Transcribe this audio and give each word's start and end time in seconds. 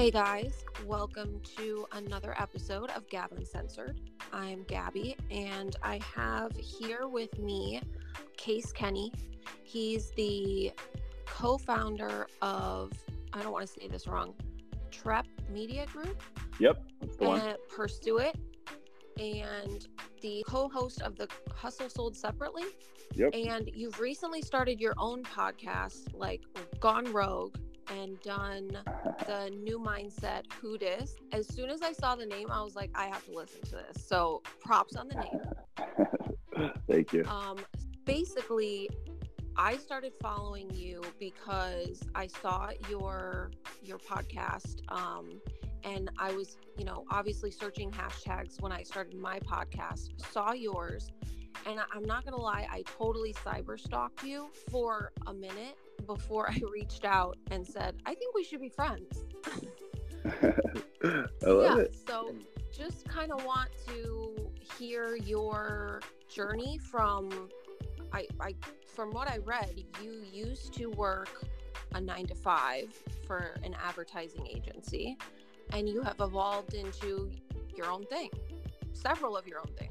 Hey 0.00 0.10
guys, 0.10 0.64
welcome 0.86 1.42
to 1.58 1.86
another 1.92 2.34
episode 2.40 2.88
of 2.96 3.06
Gab 3.10 3.38
Censored. 3.46 4.00
I'm 4.32 4.62
Gabby, 4.62 5.14
and 5.30 5.76
I 5.82 6.00
have 6.16 6.56
here 6.56 7.06
with 7.06 7.38
me 7.38 7.82
Case 8.38 8.72
Kenny. 8.72 9.12
He's 9.62 10.10
the 10.12 10.72
co 11.26 11.58
founder 11.58 12.28
of, 12.40 12.94
I 13.34 13.42
don't 13.42 13.52
want 13.52 13.66
to 13.66 13.72
say 13.78 13.88
this 13.88 14.06
wrong, 14.06 14.32
Trep 14.90 15.26
Media 15.52 15.84
Group. 15.84 16.22
Yep, 16.58 16.82
that's 17.02 17.16
the 17.16 17.24
one. 17.24 17.40
Uh, 17.42 17.44
and 17.44 17.56
Pursuit, 17.68 18.34
and 19.18 19.86
the 20.22 20.42
co 20.48 20.70
host 20.70 21.02
of 21.02 21.14
the 21.16 21.28
Hustle 21.54 21.90
Sold 21.90 22.16
Separately. 22.16 22.64
Yep. 23.16 23.34
And 23.34 23.70
you've 23.74 24.00
recently 24.00 24.40
started 24.40 24.80
your 24.80 24.94
own 24.96 25.24
podcast, 25.24 26.14
like 26.14 26.40
Gone 26.80 27.12
Rogue, 27.12 27.58
and 27.90 28.20
done 28.22 28.78
the 29.26 29.50
new 29.62 29.78
mindset 29.78 30.50
Who 30.60 30.78
Dis. 30.78 31.16
As 31.32 31.46
soon 31.46 31.70
as 31.70 31.82
I 31.82 31.92
saw 31.92 32.14
the 32.14 32.26
name, 32.26 32.50
I 32.50 32.62
was 32.62 32.76
like, 32.76 32.90
I 32.94 33.06
have 33.06 33.24
to 33.26 33.32
listen 33.32 33.62
to 33.62 33.72
this. 33.72 34.04
So 34.06 34.42
props 34.60 34.96
on 34.96 35.08
the 35.08 35.14
name. 35.14 36.72
Thank 36.88 37.12
you. 37.12 37.24
Um, 37.24 37.58
basically, 38.04 38.88
I 39.56 39.76
started 39.76 40.12
following 40.20 40.70
you 40.70 41.02
because 41.18 42.02
I 42.14 42.26
saw 42.26 42.70
your 42.88 43.50
your 43.82 43.98
podcast. 43.98 44.80
Um, 44.88 45.40
and 45.84 46.10
I 46.18 46.32
was, 46.32 46.58
you 46.76 46.84
know, 46.84 47.04
obviously 47.10 47.50
searching 47.50 47.90
hashtags 47.90 48.60
when 48.60 48.72
I 48.72 48.82
started 48.82 49.18
my 49.18 49.40
podcast, 49.40 50.08
saw 50.30 50.52
yours, 50.52 51.10
and 51.66 51.80
I- 51.80 51.84
I'm 51.92 52.04
not 52.04 52.24
gonna 52.24 52.40
lie, 52.40 52.66
I 52.70 52.82
totally 52.82 53.32
cyber 53.32 53.78
stalked 53.78 54.24
you 54.24 54.50
for 54.70 55.12
a 55.26 55.32
minute 55.34 55.76
before 56.06 56.50
I 56.50 56.60
reached 56.72 57.04
out 57.04 57.36
and 57.50 57.66
said, 57.66 57.96
I 58.06 58.14
think 58.14 58.34
we 58.34 58.44
should 58.44 58.60
be 58.60 58.68
friends. 58.68 59.24
I 61.04 61.46
love 61.46 61.78
yeah, 61.78 61.84
it. 61.84 61.96
so 62.06 62.34
just 62.72 63.08
kind 63.08 63.32
of 63.32 63.44
want 63.44 63.70
to 63.88 64.50
hear 64.78 65.16
your 65.16 66.00
journey 66.28 66.78
from 66.78 67.48
I, 68.12 68.26
I 68.40 68.54
from 68.94 69.10
what 69.12 69.28
I 69.28 69.38
read, 69.38 69.84
you 70.02 70.22
used 70.32 70.74
to 70.74 70.86
work 70.90 71.44
a 71.94 72.00
nine 72.00 72.26
to 72.26 72.34
five 72.34 72.92
for 73.26 73.56
an 73.62 73.74
advertising 73.82 74.46
agency 74.46 75.16
and 75.72 75.88
you 75.88 76.02
have 76.02 76.20
evolved 76.20 76.74
into 76.74 77.30
your 77.76 77.90
own 77.90 78.04
thing. 78.06 78.30
Several 78.92 79.36
of 79.36 79.46
your 79.46 79.60
own 79.60 79.72
things. 79.78 79.89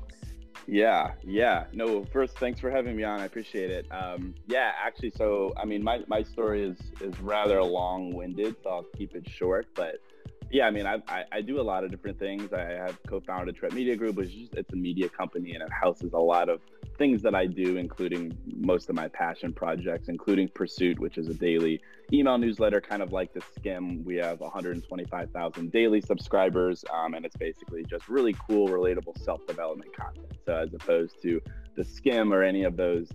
Yeah, 0.67 1.11
yeah. 1.23 1.65
No, 1.73 2.05
first, 2.05 2.37
thanks 2.37 2.59
for 2.59 2.69
having 2.69 2.95
me 2.95 3.03
on. 3.03 3.19
I 3.19 3.25
appreciate 3.25 3.71
it. 3.71 3.87
Um, 3.91 4.35
yeah, 4.47 4.71
actually, 4.79 5.11
so 5.11 5.53
I 5.57 5.65
mean, 5.65 5.83
my, 5.83 6.03
my 6.07 6.23
story 6.23 6.63
is 6.63 6.77
is 7.01 7.19
rather 7.21 7.63
long 7.63 8.13
winded, 8.13 8.55
so 8.63 8.69
I'll 8.69 8.85
keep 8.97 9.15
it 9.15 9.27
short. 9.27 9.67
But 9.73 9.95
yeah, 10.51 10.65
I 10.67 10.71
mean, 10.71 10.85
I, 10.85 11.01
I, 11.07 11.23
I 11.31 11.41
do 11.41 11.59
a 11.59 11.63
lot 11.63 11.83
of 11.83 11.91
different 11.91 12.19
things. 12.19 12.53
I 12.53 12.61
have 12.61 12.97
co-founded 13.07 13.55
Trep 13.55 13.73
Media 13.73 13.95
Group, 13.95 14.15
which 14.15 14.29
is 14.29 14.33
just, 14.33 14.53
it's 14.55 14.73
a 14.73 14.75
media 14.75 15.09
company 15.09 15.53
and 15.53 15.61
it 15.61 15.69
houses 15.71 16.13
a 16.13 16.19
lot 16.19 16.49
of 16.49 16.61
things 16.99 17.21
that 17.23 17.33
I 17.33 17.47
do, 17.47 17.77
including 17.77 18.37
most 18.45 18.89
of 18.89 18.95
my 18.95 19.07
passion 19.07 19.53
projects, 19.53 20.09
including 20.09 20.49
Pursuit, 20.49 20.99
which 20.99 21.17
is 21.17 21.29
a 21.29 21.33
daily 21.33 21.81
email 22.13 22.37
newsletter, 22.37 22.81
kind 22.81 23.01
of 23.01 23.11
like 23.11 23.33
the 23.33 23.39
Skimm. 23.39 24.03
We 24.03 24.17
have 24.17 24.41
125,000 24.41 25.71
daily 25.71 26.01
subscribers, 26.01 26.83
um, 26.93 27.13
and 27.15 27.25
it's 27.25 27.37
basically 27.37 27.83
just 27.85 28.09
really 28.09 28.35
cool, 28.47 28.67
relatable 28.67 29.17
self-development 29.23 29.95
content. 29.95 30.27
So 30.45 30.55
as 30.57 30.73
opposed 30.73 31.21
to 31.23 31.41
the 31.75 31.83
Skimm 31.83 32.31
or 32.33 32.43
any 32.43 32.65
of 32.65 32.75
those, 32.75 33.09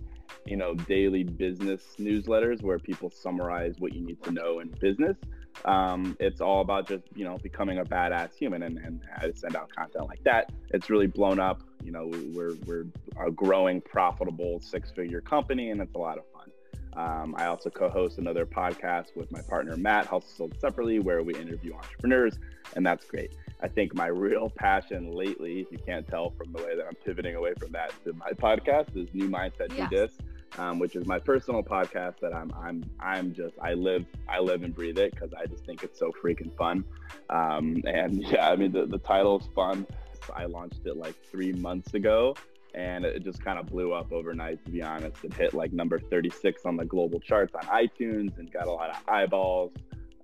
you 0.45 0.57
know, 0.57 0.73
daily 0.73 1.23
business 1.23 1.95
newsletters 1.99 2.63
where 2.63 2.79
people 2.79 3.11
summarize 3.11 3.75
what 3.77 3.93
you 3.93 4.01
need 4.01 4.21
to 4.23 4.31
know 4.31 4.59
in 4.59 4.69
business. 4.81 5.15
Um, 5.63 6.17
it's 6.19 6.41
all 6.41 6.59
about 6.59 6.87
just 6.87 7.03
you 7.15 7.23
know 7.23 7.37
becoming 7.37 7.79
a 7.79 7.85
badass 7.85 8.35
human 8.35 8.63
and, 8.63 8.77
and 8.77 9.01
to 9.21 9.33
send 9.33 9.55
out 9.55 9.73
content 9.73 10.07
like 10.07 10.23
that. 10.25 10.51
It's 10.71 10.89
really 10.89 11.07
blown 11.07 11.39
up. 11.39 11.61
You 11.85 11.91
know, 11.91 12.11
we're 12.33 12.55
we're 12.65 12.85
a 13.19 13.31
growing, 13.31 13.79
profitable 13.81 14.59
six-figure 14.59 15.21
company, 15.21 15.69
and 15.69 15.79
it's 15.79 15.95
a 15.95 15.99
lot 15.99 16.17
of 16.17 16.23
fun. 16.33 16.51
Um, 16.95 17.35
I 17.37 17.47
also 17.47 17.69
co-host 17.69 18.17
another 18.17 18.45
podcast 18.45 19.15
with 19.15 19.31
my 19.31 19.41
partner 19.41 19.75
Matt, 19.75 20.05
Hustle 20.05 20.29
Sold 20.35 20.59
Separately, 20.59 20.99
where 20.99 21.23
we 21.23 21.35
interview 21.35 21.73
entrepreneurs, 21.73 22.39
and 22.75 22.85
that's 22.85 23.05
great. 23.05 23.33
I 23.61 23.67
think 23.67 23.93
my 23.93 24.07
real 24.07 24.49
passion 24.49 25.11
lately, 25.11 25.59
if 25.59 25.71
you 25.71 25.77
can't 25.77 26.07
tell 26.07 26.31
from 26.31 26.51
the 26.53 26.63
way 26.63 26.75
that 26.75 26.85
I'm 26.85 26.95
pivoting 26.95 27.35
away 27.35 27.53
from 27.59 27.71
that 27.73 27.93
to 28.05 28.13
my 28.13 28.31
podcast, 28.31 28.95
is 28.95 29.13
New 29.13 29.29
Mindset 29.29 29.75
Yes. 29.75 29.89
Do 29.89 29.95
This, 29.95 30.11
um, 30.57 30.79
which 30.79 30.95
is 30.95 31.05
my 31.05 31.19
personal 31.19 31.63
podcast 31.63 32.19
that 32.21 32.33
I'm 32.33 32.53
I'm 32.55 32.83
I'm 32.99 33.33
just 33.33 33.55
I 33.61 33.73
live 33.73 34.05
I 34.29 34.39
live 34.39 34.63
and 34.63 34.73
breathe 34.73 34.97
it 34.97 35.11
because 35.11 35.33
I 35.33 35.45
just 35.45 35.65
think 35.65 35.83
it's 35.83 35.99
so 35.99 36.11
freaking 36.11 36.55
fun. 36.57 36.83
Um, 37.29 37.81
and 37.85 38.23
yeah, 38.31 38.49
I 38.49 38.55
mean 38.55 38.71
the 38.71 38.85
the 38.85 38.99
title 38.99 39.39
is 39.39 39.47
fun. 39.55 39.85
I 40.33 40.45
launched 40.45 40.85
it 40.85 40.97
like 40.97 41.15
three 41.31 41.53
months 41.53 41.93
ago, 41.93 42.35
and 42.73 43.05
it 43.05 43.23
just 43.23 43.43
kind 43.43 43.59
of 43.59 43.67
blew 43.67 43.93
up 43.93 44.11
overnight. 44.11 44.63
To 44.65 44.71
be 44.71 44.81
honest, 44.81 45.23
it 45.23 45.33
hit 45.33 45.53
like 45.53 45.73
number 45.73 45.99
36 45.99 46.65
on 46.65 46.77
the 46.77 46.85
global 46.85 47.19
charts 47.19 47.55
on 47.55 47.63
iTunes 47.63 48.37
and 48.37 48.51
got 48.51 48.67
a 48.67 48.71
lot 48.71 48.89
of 48.89 48.97
eyeballs. 49.07 49.71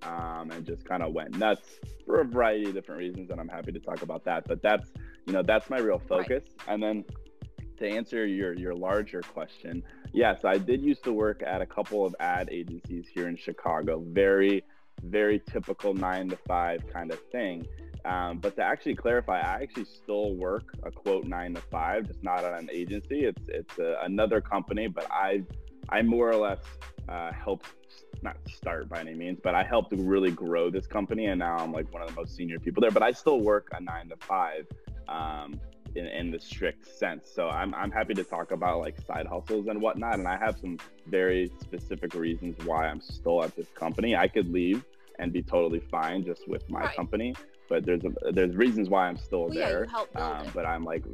Um, 0.04 0.50
and 0.50 0.66
just 0.66 0.84
kind 0.84 1.00
of 1.00 1.12
went 1.12 1.38
nuts 1.38 1.78
for 2.04 2.22
a 2.22 2.24
variety 2.24 2.66
of 2.66 2.74
different 2.74 2.98
reasons, 2.98 3.30
and 3.30 3.40
I'm 3.40 3.48
happy 3.48 3.70
to 3.70 3.78
talk 3.78 4.02
about 4.02 4.24
that. 4.24 4.48
But 4.48 4.60
that's 4.60 4.90
you 5.26 5.32
know 5.32 5.44
that's 5.44 5.70
my 5.70 5.78
real 5.78 6.00
focus. 6.00 6.42
And 6.66 6.82
then 6.82 7.04
to 7.78 7.88
answer 7.88 8.26
your 8.26 8.52
your 8.54 8.74
larger 8.74 9.20
question, 9.20 9.82
yes, 10.12 10.44
I 10.44 10.58
did 10.58 10.82
used 10.82 11.04
to 11.04 11.12
work 11.12 11.42
at 11.46 11.62
a 11.62 11.66
couple 11.66 12.04
of 12.04 12.16
ad 12.18 12.48
agencies 12.50 13.06
here 13.06 13.28
in 13.28 13.36
Chicago. 13.36 14.02
Very 14.08 14.64
very 15.02 15.40
typical 15.40 15.94
nine 15.94 16.28
to 16.28 16.36
five 16.48 16.86
kind 16.92 17.10
of 17.10 17.20
thing. 17.30 17.66
Um, 18.04 18.38
but 18.38 18.56
to 18.56 18.62
actually 18.62 18.96
clarify, 18.96 19.40
I 19.40 19.62
actually 19.62 19.84
still 19.84 20.34
work 20.34 20.74
a 20.82 20.90
quote 20.90 21.24
nine 21.24 21.54
to 21.54 21.60
five, 21.60 22.08
just 22.08 22.22
not 22.22 22.44
at 22.44 22.58
an 22.58 22.68
agency. 22.72 23.24
It's 23.24 23.42
it's 23.48 23.78
a, 23.78 23.98
another 24.02 24.40
company, 24.40 24.88
but 24.88 25.06
I 25.10 25.42
I 25.88 26.02
more 26.02 26.28
or 26.28 26.36
less 26.36 26.62
uh, 27.08 27.32
helped 27.32 27.66
not 28.22 28.36
start 28.48 28.88
by 28.88 29.00
any 29.00 29.14
means, 29.14 29.38
but 29.42 29.54
I 29.54 29.62
helped 29.62 29.92
really 29.92 30.30
grow 30.30 30.70
this 30.70 30.86
company, 30.86 31.26
and 31.26 31.38
now 31.38 31.56
I'm 31.58 31.72
like 31.72 31.92
one 31.92 32.02
of 32.02 32.08
the 32.08 32.14
most 32.14 32.34
senior 32.34 32.58
people 32.58 32.80
there. 32.80 32.90
But 32.90 33.02
I 33.02 33.12
still 33.12 33.40
work 33.40 33.68
a 33.72 33.80
nine 33.80 34.08
to 34.08 34.16
five. 34.16 34.66
Um, 35.08 35.60
in, 35.96 36.06
in 36.06 36.30
the 36.30 36.40
strict 36.40 36.86
sense. 36.86 37.28
So 37.34 37.48
I'm, 37.48 37.74
I'm 37.74 37.90
happy 37.90 38.14
to 38.14 38.24
talk 38.24 38.50
about 38.50 38.80
like 38.80 39.00
side 39.06 39.26
hustles 39.26 39.66
and 39.68 39.80
whatnot. 39.80 40.18
And 40.18 40.28
I 40.28 40.36
have 40.36 40.58
some 40.58 40.78
very 41.06 41.50
specific 41.60 42.14
reasons 42.14 42.56
why 42.64 42.86
I'm 42.86 43.00
still 43.00 43.42
at 43.42 43.54
this 43.56 43.68
company. 43.74 44.16
I 44.16 44.28
could 44.28 44.50
leave 44.52 44.84
and 45.18 45.32
be 45.32 45.42
totally 45.42 45.80
fine 45.80 46.24
just 46.24 46.48
with 46.48 46.68
my 46.70 46.80
Right. 46.80 46.96
company, 46.96 47.34
but 47.68 47.84
there's 47.84 48.02
a, 48.04 48.32
there's 48.32 48.54
reasons 48.56 48.88
why 48.88 49.06
I'm 49.08 49.16
still 49.16 49.46
Well, 49.46 49.54
yeah, 49.54 49.68
there. 49.68 49.86
you 49.86 50.20
um, 50.20 50.46
but 50.54 50.66
I'm 50.66 50.84
like, 50.84 51.04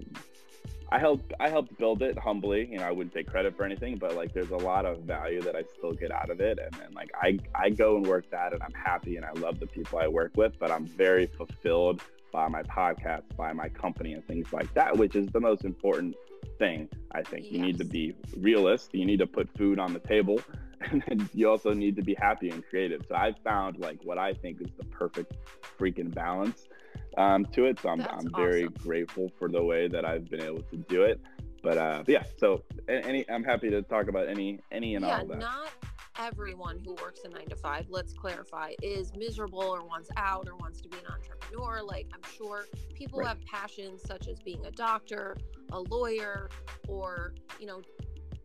I 0.90 0.98
helped 0.98 1.34
I 1.38 1.50
helped 1.50 1.76
build 1.76 2.00
it 2.02 2.18
humbly. 2.18 2.66
You 2.70 2.78
know, 2.78 2.84
I 2.84 2.90
wouldn't 2.92 3.12
take 3.12 3.26
credit 3.26 3.56
for 3.56 3.64
anything, 3.64 3.98
but 3.98 4.14
like 4.16 4.32
there's 4.32 4.50
a 4.50 4.56
lot 4.56 4.86
of 4.86 5.00
value 5.00 5.42
that 5.42 5.54
I 5.54 5.62
still 5.76 5.92
get 5.92 6.10
out 6.10 6.30
of 6.30 6.40
it. 6.40 6.58
And 6.58 6.72
then 6.80 6.92
like 6.94 7.10
I 7.20 7.38
I 7.54 7.68
go 7.70 7.96
and 7.96 8.06
work 8.06 8.30
that 8.30 8.54
and 8.54 8.62
I'm 8.62 8.72
happy 8.72 9.16
and 9.16 9.24
I 9.26 9.32
love 9.32 9.60
the 9.60 9.66
people 9.66 9.98
I 9.98 10.08
work 10.08 10.32
with, 10.36 10.58
but 10.58 10.70
I'm 10.70 10.86
very 10.86 11.26
fulfilled 11.26 12.00
by 12.32 12.48
my 12.48 12.62
podcast, 12.62 13.24
by 13.36 13.52
my 13.52 13.68
company 13.68 14.12
and 14.12 14.26
things 14.26 14.52
like 14.52 14.72
that, 14.74 14.96
which 14.96 15.16
is 15.16 15.28
the 15.28 15.40
most 15.40 15.64
important 15.64 16.14
thing. 16.58 16.88
I 17.12 17.22
think 17.22 17.50
you 17.50 17.60
need 17.60 17.78
to 17.78 17.84
be 17.84 18.14
realist. 18.36 18.90
You 18.92 19.04
need 19.04 19.18
to 19.18 19.26
put 19.26 19.48
food 19.56 19.78
on 19.78 19.92
the 19.92 20.00
table 20.00 20.40
and 20.80 21.02
then 21.08 21.28
you 21.34 21.48
also 21.48 21.72
need 21.72 21.96
to 21.96 22.02
be 22.02 22.14
happy 22.14 22.50
and 22.50 22.64
creative. 22.68 23.02
So 23.08 23.14
I 23.14 23.34
found 23.44 23.78
like 23.78 23.98
what 24.04 24.18
I 24.18 24.32
think 24.32 24.60
is 24.60 24.68
the 24.76 24.84
perfect 24.84 25.34
freaking 25.78 26.14
balance 26.14 26.68
um, 27.16 27.44
to 27.46 27.64
it. 27.64 27.80
So 27.80 27.88
I'm, 27.88 27.98
That's 27.98 28.12
I'm 28.12 28.30
very 28.34 28.64
awesome. 28.64 28.74
grateful 28.82 29.32
for 29.38 29.48
the 29.48 29.62
way 29.62 29.88
that 29.88 30.04
I've 30.04 30.28
been 30.28 30.42
able 30.42 30.62
to 30.62 30.76
do 30.76 31.02
it. 31.02 31.20
But 31.62 31.78
uh, 31.78 32.04
yeah, 32.06 32.22
so 32.36 32.62
any, 32.88 33.28
I'm 33.28 33.42
happy 33.42 33.70
to 33.70 33.82
talk 33.82 34.08
about 34.08 34.28
any, 34.28 34.60
any 34.70 34.94
and 34.94 35.04
yeah, 35.04 35.16
all 35.16 35.22
of 35.22 35.28
that. 35.28 35.38
not 35.40 35.72
everyone 36.18 36.78
who 36.84 36.94
works 36.94 37.20
a 37.24 37.28
nine 37.28 37.48
to 37.48 37.56
five, 37.56 37.86
let's 37.88 38.12
clarify, 38.12 38.72
is 38.82 39.12
miserable 39.16 39.62
or 39.62 39.84
wants 39.86 40.10
out 40.16 40.48
or 40.48 40.56
wants 40.56 40.80
to 40.80 40.88
be 40.88 40.98
an 40.98 41.06
entrepreneur. 41.12 41.82
Like, 41.82 42.06
I'm 42.12 42.22
sure 42.36 42.66
people 42.94 43.20
Right. 43.20 43.28
have 43.28 43.44
passions 43.44 44.02
such 44.02 44.28
as 44.28 44.40
being 44.40 44.66
a 44.66 44.70
doctor, 44.70 45.36
a 45.72 45.80
lawyer, 45.80 46.50
or, 46.88 47.34
you 47.60 47.66
know, 47.66 47.82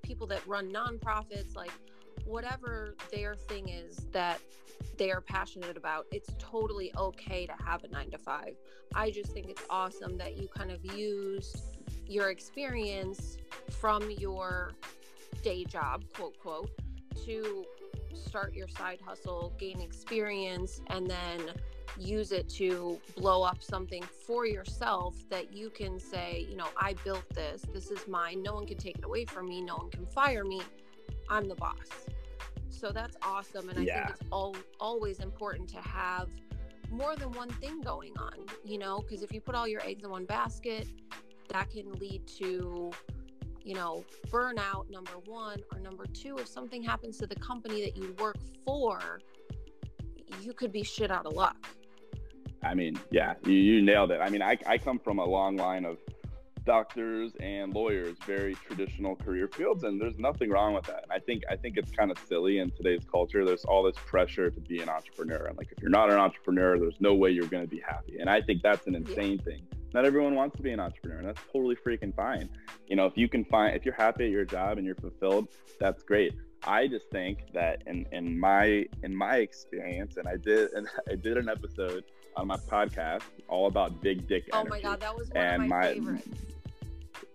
people 0.03 0.27
that 0.27 0.45
run 0.47 0.71
nonprofits. 0.71 1.55
Like, 1.55 1.71
whatever 2.25 2.95
their 3.11 3.35
thing 3.35 3.69
is 3.69 3.97
that 4.11 4.39
they 4.97 5.11
are 5.11 5.21
passionate 5.21 5.75
about, 5.75 6.05
it's 6.11 6.29
totally 6.37 6.93
okay 6.97 7.45
to 7.47 7.53
have 7.65 7.83
a 7.83 7.87
nine 7.87 8.11
to 8.11 8.17
five. 8.17 8.55
I 8.93 9.09
just 9.09 9.31
think 9.31 9.49
it's 9.49 9.63
awesome 9.69 10.17
that 10.17 10.37
you 10.37 10.47
kind 10.47 10.71
of 10.71 10.85
used 10.85 11.77
your 12.07 12.29
experience 12.29 13.37
from 13.71 14.11
your 14.11 14.73
day 15.41 15.65
job, 15.65 16.03
quote, 16.13 16.37
quote, 16.37 16.69
to 17.25 17.65
start 18.13 18.53
your 18.53 18.67
side 18.67 18.99
hustle, 19.05 19.53
gain 19.57 19.81
experience, 19.81 20.81
and 20.89 21.09
then 21.09 21.39
use 21.97 22.31
it 22.31 22.49
to 22.49 22.99
blow 23.15 23.43
up 23.43 23.61
something 23.61 24.03
for 24.25 24.45
yourself 24.45 25.15
that 25.29 25.53
you 25.53 25.69
can 25.69 25.99
say, 25.99 26.45
you 26.49 26.55
know, 26.55 26.67
I 26.77 26.95
built 27.03 27.23
this. 27.35 27.63
This 27.73 27.91
is 27.91 28.07
mine. 28.07 28.41
No 28.41 28.53
one 28.53 28.65
can 28.65 28.77
take 28.77 28.97
it 28.97 29.05
away 29.05 29.25
from 29.25 29.47
me. 29.47 29.61
No 29.61 29.77
one 29.77 29.89
can 29.91 30.05
fire 30.07 30.43
me. 30.43 30.61
I'm 31.29 31.47
the 31.47 31.55
boss. 31.55 31.89
So 32.69 32.91
that's 32.91 33.15
awesome. 33.21 33.69
And 33.69 33.79
I 33.79 33.83
Yeah. 33.83 34.07
think 34.07 34.17
it's 34.17 34.27
all, 34.31 34.55
always 34.79 35.19
important 35.19 35.69
to 35.69 35.81
have 35.81 36.29
more 36.89 37.15
than 37.15 37.31
one 37.31 37.49
thing 37.49 37.81
going 37.81 38.17
on, 38.17 38.45
you 38.63 38.77
know, 38.77 38.99
because 38.99 39.23
if 39.23 39.31
you 39.33 39.41
put 39.41 39.55
all 39.55 39.67
your 39.67 39.81
eggs 39.85 40.03
in 40.03 40.09
one 40.09 40.25
basket, 40.25 40.87
that 41.49 41.69
can 41.69 41.91
lead 41.93 42.27
to, 42.39 42.91
you 43.63 43.73
know, 43.73 44.03
burnout, 44.29 44.89
number 44.89 45.13
one, 45.25 45.61
or 45.71 45.79
number 45.79 46.05
two, 46.05 46.37
if 46.37 46.47
something 46.47 46.83
happens 46.83 47.17
to 47.17 47.27
the 47.27 47.35
company 47.35 47.81
that 47.81 47.95
you 47.95 48.15
work 48.19 48.37
for, 48.65 49.19
you 50.41 50.53
could 50.53 50.71
be 50.71 50.83
shit 50.83 51.11
out 51.11 51.25
of 51.25 51.33
luck. 51.33 51.67
I 52.63 52.73
mean, 52.73 52.97
yeah, 53.11 53.35
you, 53.45 53.53
you 53.53 53.81
nailed 53.81 54.11
it. 54.11 54.19
I 54.21 54.29
mean, 54.29 54.41
I, 54.41 54.57
I 54.65 54.77
come 54.77 54.99
from 54.99 55.19
a 55.19 55.25
long 55.25 55.57
line 55.57 55.85
of 55.85 55.97
doctors 56.65 57.33
and 57.41 57.73
lawyers, 57.73 58.15
very 58.25 58.55
traditional 58.55 59.15
career 59.15 59.49
fields, 59.49 59.83
and 59.83 59.99
there's 59.99 60.17
nothing 60.17 60.49
wrong 60.49 60.73
with 60.73 60.85
that. 60.85 61.03
And 61.03 61.11
I 61.11 61.19
think 61.19 61.43
I 61.49 61.55
think 61.55 61.77
it's 61.77 61.91
kind 61.91 62.09
of 62.09 62.17
silly 62.27 62.59
in 62.59 62.71
today's 62.71 63.03
culture. 63.09 63.43
There's 63.43 63.65
all 63.65 63.83
this 63.83 63.97
pressure 64.05 64.49
to 64.49 64.59
be 64.61 64.81
an 64.81 64.89
entrepreneur, 64.89 65.47
and 65.47 65.57
like 65.57 65.71
if 65.71 65.81
you're 65.81 65.91
not 65.91 66.09
an 66.09 66.19
entrepreneur, 66.19 66.79
there's 66.79 66.99
no 66.99 67.13
way 67.13 67.31
you're 67.31 67.47
going 67.47 67.63
to 67.63 67.69
be 67.69 67.81
happy. 67.85 68.17
And 68.19 68.29
I 68.29 68.41
think 68.41 68.61
that's 68.61 68.87
an 68.87 68.95
insane 68.95 69.39
yeah. 69.39 69.43
thing. 69.43 69.67
Not 69.93 70.05
everyone 70.05 70.35
wants 70.35 70.57
to 70.57 70.63
be 70.63 70.71
an 70.71 70.79
entrepreneur, 70.79 71.17
and 71.19 71.27
that's 71.27 71.41
totally 71.51 71.75
freaking 71.75 72.15
fine. 72.15 72.49
You 72.87 72.95
know, 72.95 73.05
if 73.05 73.13
you 73.15 73.27
can 73.27 73.45
find 73.45 73.75
if 73.75 73.85
you're 73.85 73.93
happy 73.93 74.25
at 74.25 74.31
your 74.31 74.45
job 74.45 74.77
and 74.77 74.85
you're 74.85 74.95
fulfilled, 74.95 75.49
that's 75.79 76.03
great. 76.03 76.33
I 76.65 76.87
just 76.87 77.09
think 77.11 77.39
that 77.53 77.83
in, 77.87 78.05
in 78.11 78.39
my 78.39 78.85
in 79.03 79.15
my 79.15 79.37
experience, 79.37 80.17
and 80.17 80.27
I 80.27 80.37
did 80.37 80.71
and 80.73 80.87
I 81.11 81.15
did 81.15 81.37
an 81.37 81.49
episode 81.49 82.05
on 82.35 82.47
my 82.47 82.57
podcast 82.57 83.23
all 83.47 83.67
about 83.67 84.01
big 84.01 84.27
dick 84.27 84.49
energy. 84.51 84.67
Oh 84.67 84.69
my 84.69 84.81
god, 84.81 84.99
that 85.01 85.15
was 85.15 85.29
one 85.29 85.43
and 85.43 85.63
of 85.63 85.69
my, 85.69 85.77
my 85.77 85.93
favorites 85.93 86.27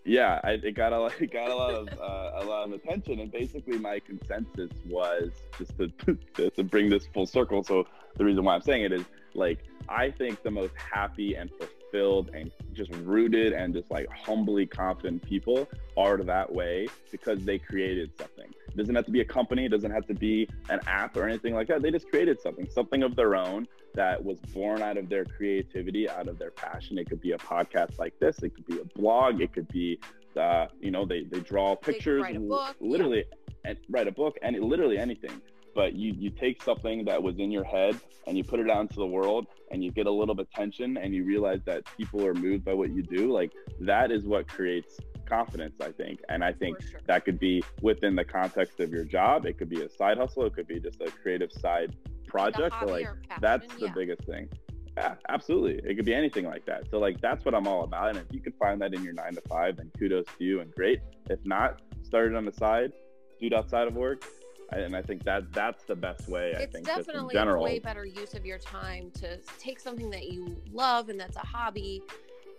yeah, 0.09 0.41
I, 0.43 0.53
it 0.53 0.75
got 0.75 0.93
a 0.93 1.01
lot, 1.01 1.13
it 1.21 1.31
got 1.31 1.51
a 1.51 1.55
lot 1.55 1.75
of 1.75 1.89
uh, 2.01 2.43
a 2.43 2.45
lot 2.45 2.67
of 2.67 2.73
attention, 2.73 3.21
and 3.21 3.31
basically 3.31 3.79
my 3.79 4.01
consensus 4.01 4.71
was 4.89 5.31
just 5.59 5.77
to, 5.77 5.89
to, 6.35 6.51
to 6.51 6.65
bring 6.65 6.89
this 6.89 7.07
full 7.13 7.27
circle. 7.27 7.63
So 7.63 7.87
the 8.17 8.25
reason 8.25 8.43
why 8.45 8.55
I'm 8.55 8.63
saying 8.63 8.85
it 8.85 8.93
is 8.93 9.05
like 9.35 9.59
I 9.89 10.11
think 10.11 10.43
the 10.43 10.51
most 10.51 10.73
happy 10.77 11.35
and 11.35 11.51
fulfilled 11.51 11.78
and 11.93 12.51
just 12.73 12.91
rooted 12.97 13.53
and 13.53 13.75
just 13.75 13.91
like 13.91 14.09
humbly 14.11 14.67
confident 14.67 15.23
people 15.23 15.69
are 15.97 16.19
that 16.19 16.53
way 16.53 16.87
because 17.11 17.45
they 17.45 17.59
created 17.59 18.11
something. 18.19 18.47
It 18.69 18.77
doesn't 18.77 18.95
have 18.95 19.07
to 19.07 19.11
be 19.11 19.21
a 19.21 19.25
company, 19.25 19.65
it 19.65 19.71
doesn't 19.71 19.91
have 19.91 20.07
to 20.07 20.15
be 20.15 20.49
an 20.69 20.81
app 20.87 21.17
or 21.17 21.27
anything 21.29 21.55
like 21.55 21.69
that. 21.69 21.83
They 21.83 21.91
just 21.91 22.09
created 22.09 22.41
something, 22.41 22.69
something 22.71 23.03
of 23.03 23.17
their 23.17 23.35
own 23.35 23.67
that 23.95 24.23
was 24.23 24.39
born 24.53 24.83
out 24.83 24.97
of 24.97 25.09
their 25.09 25.25
creativity, 25.25 26.09
out 26.09 26.29
of 26.29 26.39
their 26.39 26.51
passion. 26.51 26.99
It 26.99 27.09
could 27.09 27.21
be 27.21 27.33
a 27.33 27.39
podcast 27.39 27.99
like 27.99 28.19
this, 28.19 28.43
it 28.43 28.55
could 28.55 28.67
be 28.67 28.79
a 28.79 28.85
blog, 28.99 29.41
it 29.41 29.53
could 29.53 29.69
be 29.69 29.99
uh, 30.37 30.67
you 30.81 30.91
know, 30.91 31.05
they 31.05 31.25
they 31.25 31.41
draw 31.41 31.75
pictures, 31.75 32.25
they 32.25 32.37
book, 32.37 32.77
literally, 32.81 33.25
yeah. 33.27 33.71
and 33.71 33.79
write 33.89 34.07
a 34.07 34.13
book, 34.13 34.37
and 34.43 34.57
literally 34.61 34.97
anything 34.97 35.41
but 35.79 35.95
you 35.95 36.13
you 36.19 36.29
take 36.29 36.61
something 36.61 37.05
that 37.05 37.23
was 37.23 37.39
in 37.39 37.53
your 37.53 37.63
head 37.63 37.95
and 38.27 38.37
you 38.37 38.43
put 38.43 38.59
it 38.59 38.69
out 38.69 38.81
into 38.81 38.97
the 38.97 39.07
world 39.07 39.47
and 39.71 39.85
you 39.85 39.93
get 39.93 40.09
a 40.09 40.11
little 40.11 40.35
bit 40.35 40.51
tension 40.51 40.97
and 40.97 41.15
you 41.15 41.23
realize 41.25 41.61
that 41.67 41.85
people 41.97 42.27
are 42.27 42.35
moved 42.35 42.65
by 42.65 42.75
what 42.75 42.91
you 42.91 43.01
do 43.01 43.33
like 43.33 43.53
that 43.79 44.11
is 44.11 44.25
what 44.25 44.49
creates 44.49 44.99
confidence 45.25 45.77
i 45.81 45.93
think 45.93 46.19
and 46.31 46.43
i 46.43 46.53
think 46.53 46.83
sure. 46.83 47.01
that 47.07 47.25
could 47.25 47.39
be 47.39 47.63
within 47.81 48.17
the 48.17 48.25
context 48.25 48.81
of 48.81 48.91
your 48.91 49.05
job 49.05 49.47
it 49.47 49.57
could 49.57 49.69
be 49.69 49.83
a 49.83 49.89
side 49.89 50.19
hustle 50.19 50.45
it 50.47 50.53
could 50.53 50.67
be 50.67 50.81
just 50.81 51.01
a 51.01 51.13
creative 51.23 51.53
side 51.53 51.95
project 52.27 52.75
like, 52.81 52.89
like 52.89 53.07
passion, 53.29 53.41
that's 53.41 53.75
the 53.77 53.87
yeah. 53.87 53.93
biggest 53.95 54.25
thing 54.25 54.49
yeah, 54.97 55.15
absolutely. 55.29 55.75
It 55.89 55.95
could 55.95 56.07
be 56.07 56.13
anything 56.13 56.45
like 56.45 56.67
that. 56.67 56.91
So 56.91 56.99
like 56.99 57.21
that's 57.21 57.45
what 57.45 57.55
I'm 57.55 57.69
all 57.69 57.85
about. 57.85 58.09
And 58.09 58.19
if 58.19 58.25
you 58.33 58.41
can 58.41 58.53
find 58.55 58.81
that 58.81 58.93
in 58.95 59.05
your 59.05 59.13
nine 59.13 59.33
to 59.37 59.41
five, 59.43 59.77
then 59.77 59.93
kudos 59.97 60.25
to 60.39 60.45
you 60.45 60.61
and 60.61 60.75
great. 60.75 60.99
If 61.31 61.39
not, 61.45 61.83
start 62.03 62.33
it 62.33 62.35
on 62.35 62.45
the 62.45 62.51
side, 62.51 62.91
do 63.39 63.47
it 63.47 63.53
outside 63.53 63.87
of 63.87 63.95
work, 63.95 64.25
and 64.73 64.95
I 64.95 65.03
think 65.03 65.25
that 65.25 65.53
that's 65.53 65.85
the 65.85 65.97
best 65.97 66.29
way. 66.29 66.51
It's 66.51 66.63
I 66.63 66.67
think 66.67 66.89
it's 66.89 67.07
definitely 67.07 67.37
a 67.37 67.57
way 67.57 67.79
better 67.79 68.05
use 68.05 68.35
of 68.35 68.45
your 68.45 68.59
time 68.59 69.11
to 69.15 69.39
take 69.59 69.81
something 69.81 70.11
that 70.11 70.29
you 70.29 70.61
love 70.73 71.09
and 71.09 71.19
that's 71.19 71.37
a 71.37 71.47
hobby 71.47 72.03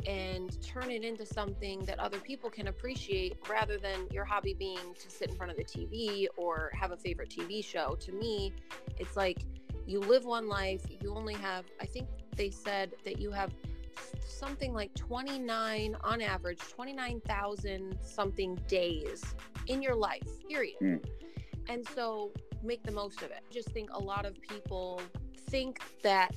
and 0.07 0.61
turn 0.63 0.89
it 0.89 1.03
into 1.03 1.25
something 1.25 1.83
that 1.85 1.99
other 1.99 2.19
people 2.19 2.49
can 2.49 2.67
appreciate 2.67 3.37
rather 3.49 3.77
than 3.77 4.07
your 4.11 4.23
hobby 4.23 4.53
being 4.53 4.77
to 4.97 5.09
sit 5.09 5.29
in 5.29 5.35
front 5.35 5.51
of 5.51 5.57
the 5.57 5.63
TV 5.63 6.27
or 6.37 6.71
have 6.73 6.91
a 6.91 6.97
favorite 6.97 7.29
TV 7.29 7.63
show. 7.63 7.95
To 7.99 8.11
me, 8.13 8.53
it's 8.97 9.17
like 9.17 9.39
you 9.85 9.99
live 9.99 10.25
one 10.25 10.47
life, 10.47 10.85
you 11.01 11.13
only 11.13 11.33
have, 11.35 11.65
I 11.81 11.85
think 11.85 12.07
they 12.35 12.49
said 12.49 12.93
that 13.03 13.19
you 13.19 13.31
have 13.31 13.51
something 14.25 14.73
like 14.73 14.93
29 14.95 15.97
on 16.01 16.21
average 16.21 16.59
29,000 16.59 17.97
something 18.01 18.55
days 18.67 19.35
in 19.67 19.81
your 19.81 19.95
life 19.95 20.23
period 20.47 20.75
mm. 20.81 21.03
And 21.69 21.87
so 21.95 22.31
make 22.63 22.83
the 22.83 22.91
most 22.91 23.21
of 23.21 23.31
it. 23.31 23.43
I 23.49 23.53
just 23.53 23.69
think 23.69 23.89
a 23.93 23.99
lot 23.99 24.25
of 24.25 24.35
people 24.41 25.01
think 25.49 25.79
that 26.03 26.31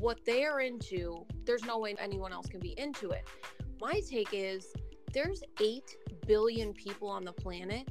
what 0.00 0.24
they 0.24 0.44
are 0.44 0.60
into, 0.60 1.24
there's 1.44 1.64
no 1.64 1.78
way 1.78 1.94
anyone 2.00 2.32
else 2.32 2.46
can 2.46 2.60
be 2.60 2.74
into 2.78 3.10
it. 3.10 3.28
My 3.80 4.00
take 4.08 4.30
is 4.32 4.72
there's 5.12 5.42
8 5.60 5.82
billion 6.26 6.72
people 6.72 7.08
on 7.08 7.24
the 7.24 7.32
planet. 7.32 7.88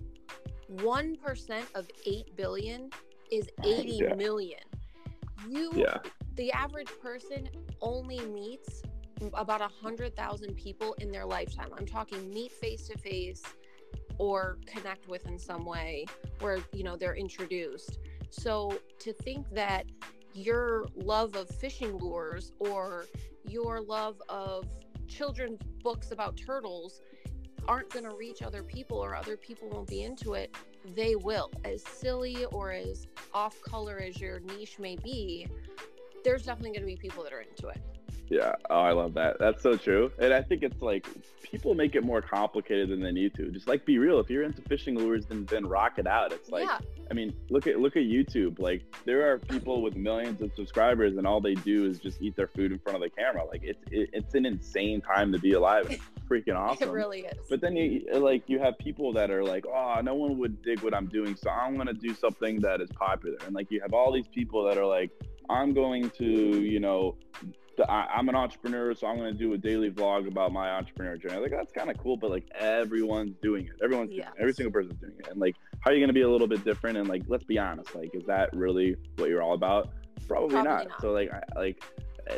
1% 0.71 1.63
of 1.75 1.87
8 2.05 2.35
billion 2.35 2.89
is 3.31 3.47
eighty 3.63 3.99
yeah. 4.01 4.15
million. 4.15 4.59
You, 5.47 5.71
yeah. 5.75 5.97
the 6.35 6.51
average 6.51 6.89
person 7.01 7.49
only 7.81 8.19
meets 8.27 8.81
about 9.33 9.61
a 9.61 9.69
hundred 9.81 10.15
thousand 10.15 10.55
people 10.55 10.93
in 10.99 11.11
their 11.11 11.25
lifetime. 11.25 11.69
I'm 11.77 11.85
talking 11.85 12.29
meet 12.29 12.51
face 12.51 12.87
to 12.87 12.97
face, 12.97 13.43
or 14.17 14.57
connect 14.65 15.07
with 15.07 15.27
in 15.27 15.37
some 15.37 15.65
way 15.65 16.05
where 16.39 16.59
you 16.73 16.83
know 16.83 16.95
they're 16.95 17.15
introduced. 17.15 17.99
So 18.29 18.79
to 18.99 19.13
think 19.13 19.49
that 19.51 19.85
your 20.33 20.87
love 20.95 21.35
of 21.35 21.49
fishing 21.49 21.97
lures 21.97 22.51
or 22.59 23.05
your 23.47 23.81
love 23.81 24.21
of 24.29 24.65
children's 25.07 25.59
books 25.81 26.11
about 26.11 26.37
turtles 26.37 27.01
aren't 27.67 27.89
going 27.89 28.05
to 28.05 28.15
reach 28.15 28.41
other 28.41 28.63
people 28.63 28.97
or 28.97 29.15
other 29.15 29.35
people 29.35 29.69
won't 29.69 29.87
be 29.87 30.03
into 30.03 30.33
it 30.33 30.55
they 30.95 31.15
will. 31.15 31.51
As 31.65 31.83
silly 31.83 32.45
or 32.45 32.71
as 32.71 33.07
off 33.33 33.61
color 33.61 33.99
as 33.99 34.21
your 34.21 34.39
niche 34.39 34.79
may 34.79 34.95
be 34.95 35.47
there's 36.23 36.43
definitely 36.43 36.71
going 36.71 36.81
to 36.81 36.87
be 36.87 36.95
people 36.95 37.23
that 37.23 37.33
are 37.33 37.41
into 37.41 37.67
it 37.67 37.81
yeah. 38.29 38.53
Oh, 38.69 38.79
I 38.79 38.91
love 38.91 39.13
that. 39.15 39.39
That's 39.39 39.61
so 39.63 39.77
true. 39.77 40.11
And 40.19 40.33
I 40.33 40.41
think 40.41 40.63
it's 40.63 40.81
like 40.81 41.07
people 41.41 41.73
make 41.73 41.95
it 41.95 42.03
more 42.03 42.21
complicated 42.21 42.89
than 42.89 43.01
they 43.01 43.11
need 43.11 43.33
to. 43.35 43.49
Just 43.49 43.67
like 43.67 43.85
be 43.85 43.97
real. 43.97 44.19
If 44.19 44.29
you're 44.29 44.43
into 44.43 44.61
fishing 44.63 44.97
lures, 44.97 45.25
then 45.25 45.45
then 45.45 45.65
rock 45.65 45.93
it 45.97 46.07
out. 46.07 46.33
It's 46.33 46.49
like 46.49 46.65
yeah. 46.65 46.79
I 47.09 47.13
mean, 47.13 47.33
look 47.49 47.67
at 47.67 47.79
look 47.79 47.95
at 47.95 48.03
YouTube. 48.03 48.59
Like 48.59 48.83
there 49.05 49.31
are 49.31 49.39
people 49.39 49.81
with 49.81 49.95
millions 49.95 50.41
of 50.41 50.51
subscribers, 50.55 51.17
and 51.17 51.25
all 51.25 51.39
they 51.39 51.53
do 51.55 51.85
is 51.85 51.99
just 51.99 52.21
eat 52.21 52.35
their 52.35 52.47
food 52.47 52.71
in 52.71 52.79
front 52.79 52.97
of 52.97 53.01
the 53.01 53.09
camera. 53.09 53.45
Like 53.45 53.63
it's 53.63 53.83
it, 53.91 54.09
it's 54.13 54.35
an 54.35 54.45
insane 54.45 55.01
time 55.01 55.31
to 55.31 55.39
be 55.39 55.53
alive. 55.53 55.87
It's 55.89 56.03
freaking 56.29 56.55
awesome. 56.57 56.89
it 56.89 56.91
really 56.91 57.21
is. 57.21 57.37
But 57.49 57.61
then 57.61 57.75
you 57.75 58.05
like 58.13 58.43
you 58.47 58.59
have 58.59 58.77
people 58.77 59.13
that 59.13 59.31
are 59.31 59.43
like, 59.43 59.65
oh, 59.65 60.01
no 60.01 60.15
one 60.15 60.37
would 60.39 60.61
dig 60.61 60.81
what 60.81 60.93
I'm 60.93 61.07
doing, 61.07 61.35
so 61.35 61.49
I'm 61.49 61.77
gonna 61.77 61.93
do 61.93 62.13
something 62.13 62.59
that 62.61 62.81
is 62.81 62.89
popular. 62.91 63.37
And 63.45 63.55
like 63.55 63.71
you 63.71 63.79
have 63.81 63.93
all 63.93 64.11
these 64.11 64.27
people 64.27 64.65
that 64.65 64.77
are 64.77 64.85
like, 64.85 65.11
I'm 65.49 65.73
going 65.73 66.09
to, 66.11 66.25
you 66.25 66.79
know, 66.79 67.15
I, 67.87 68.19
am 68.19 68.29
an 68.29 68.35
entrepreneur, 68.35 68.93
so 68.93 69.07
I'm 69.07 69.17
going 69.17 69.31
to 69.31 69.37
do 69.37 69.53
a 69.53 69.57
daily 69.57 69.89
vlog 69.91 70.27
about 70.27 70.51
my 70.51 70.71
entrepreneur 70.71 71.17
journey. 71.17 71.41
Like 71.41 71.51
that's 71.51 71.71
kind 71.71 71.89
of 71.89 71.97
cool, 71.97 72.17
but 72.17 72.31
like 72.31 72.47
everyone's 72.55 73.35
doing 73.41 73.65
it. 73.65 73.73
Everyone's 73.83 74.11
yes. 74.13 74.29
every 74.39 74.53
single 74.53 74.71
person's 74.71 74.99
doing 74.99 75.15
it. 75.19 75.27
And 75.27 75.39
like, 75.39 75.55
how 75.81 75.91
are 75.91 75.93
you 75.93 75.99
going 75.99 76.09
to 76.09 76.13
be 76.13 76.21
a 76.21 76.29
little 76.29 76.47
bit 76.47 76.63
different? 76.63 76.97
And 76.97 77.07
like, 77.07 77.23
let's 77.27 77.43
be 77.43 77.57
honest, 77.57 77.95
like, 77.95 78.11
is 78.13 78.25
that 78.25 78.55
really 78.55 78.95
what 79.17 79.29
you're 79.29 79.41
all 79.41 79.53
about? 79.53 79.89
Probably, 80.27 80.49
Probably 80.49 80.69
not. 80.69 80.89
not. 80.89 81.01
So 81.01 81.11
like, 81.11 81.31
I, 81.31 81.59
like, 81.59 81.83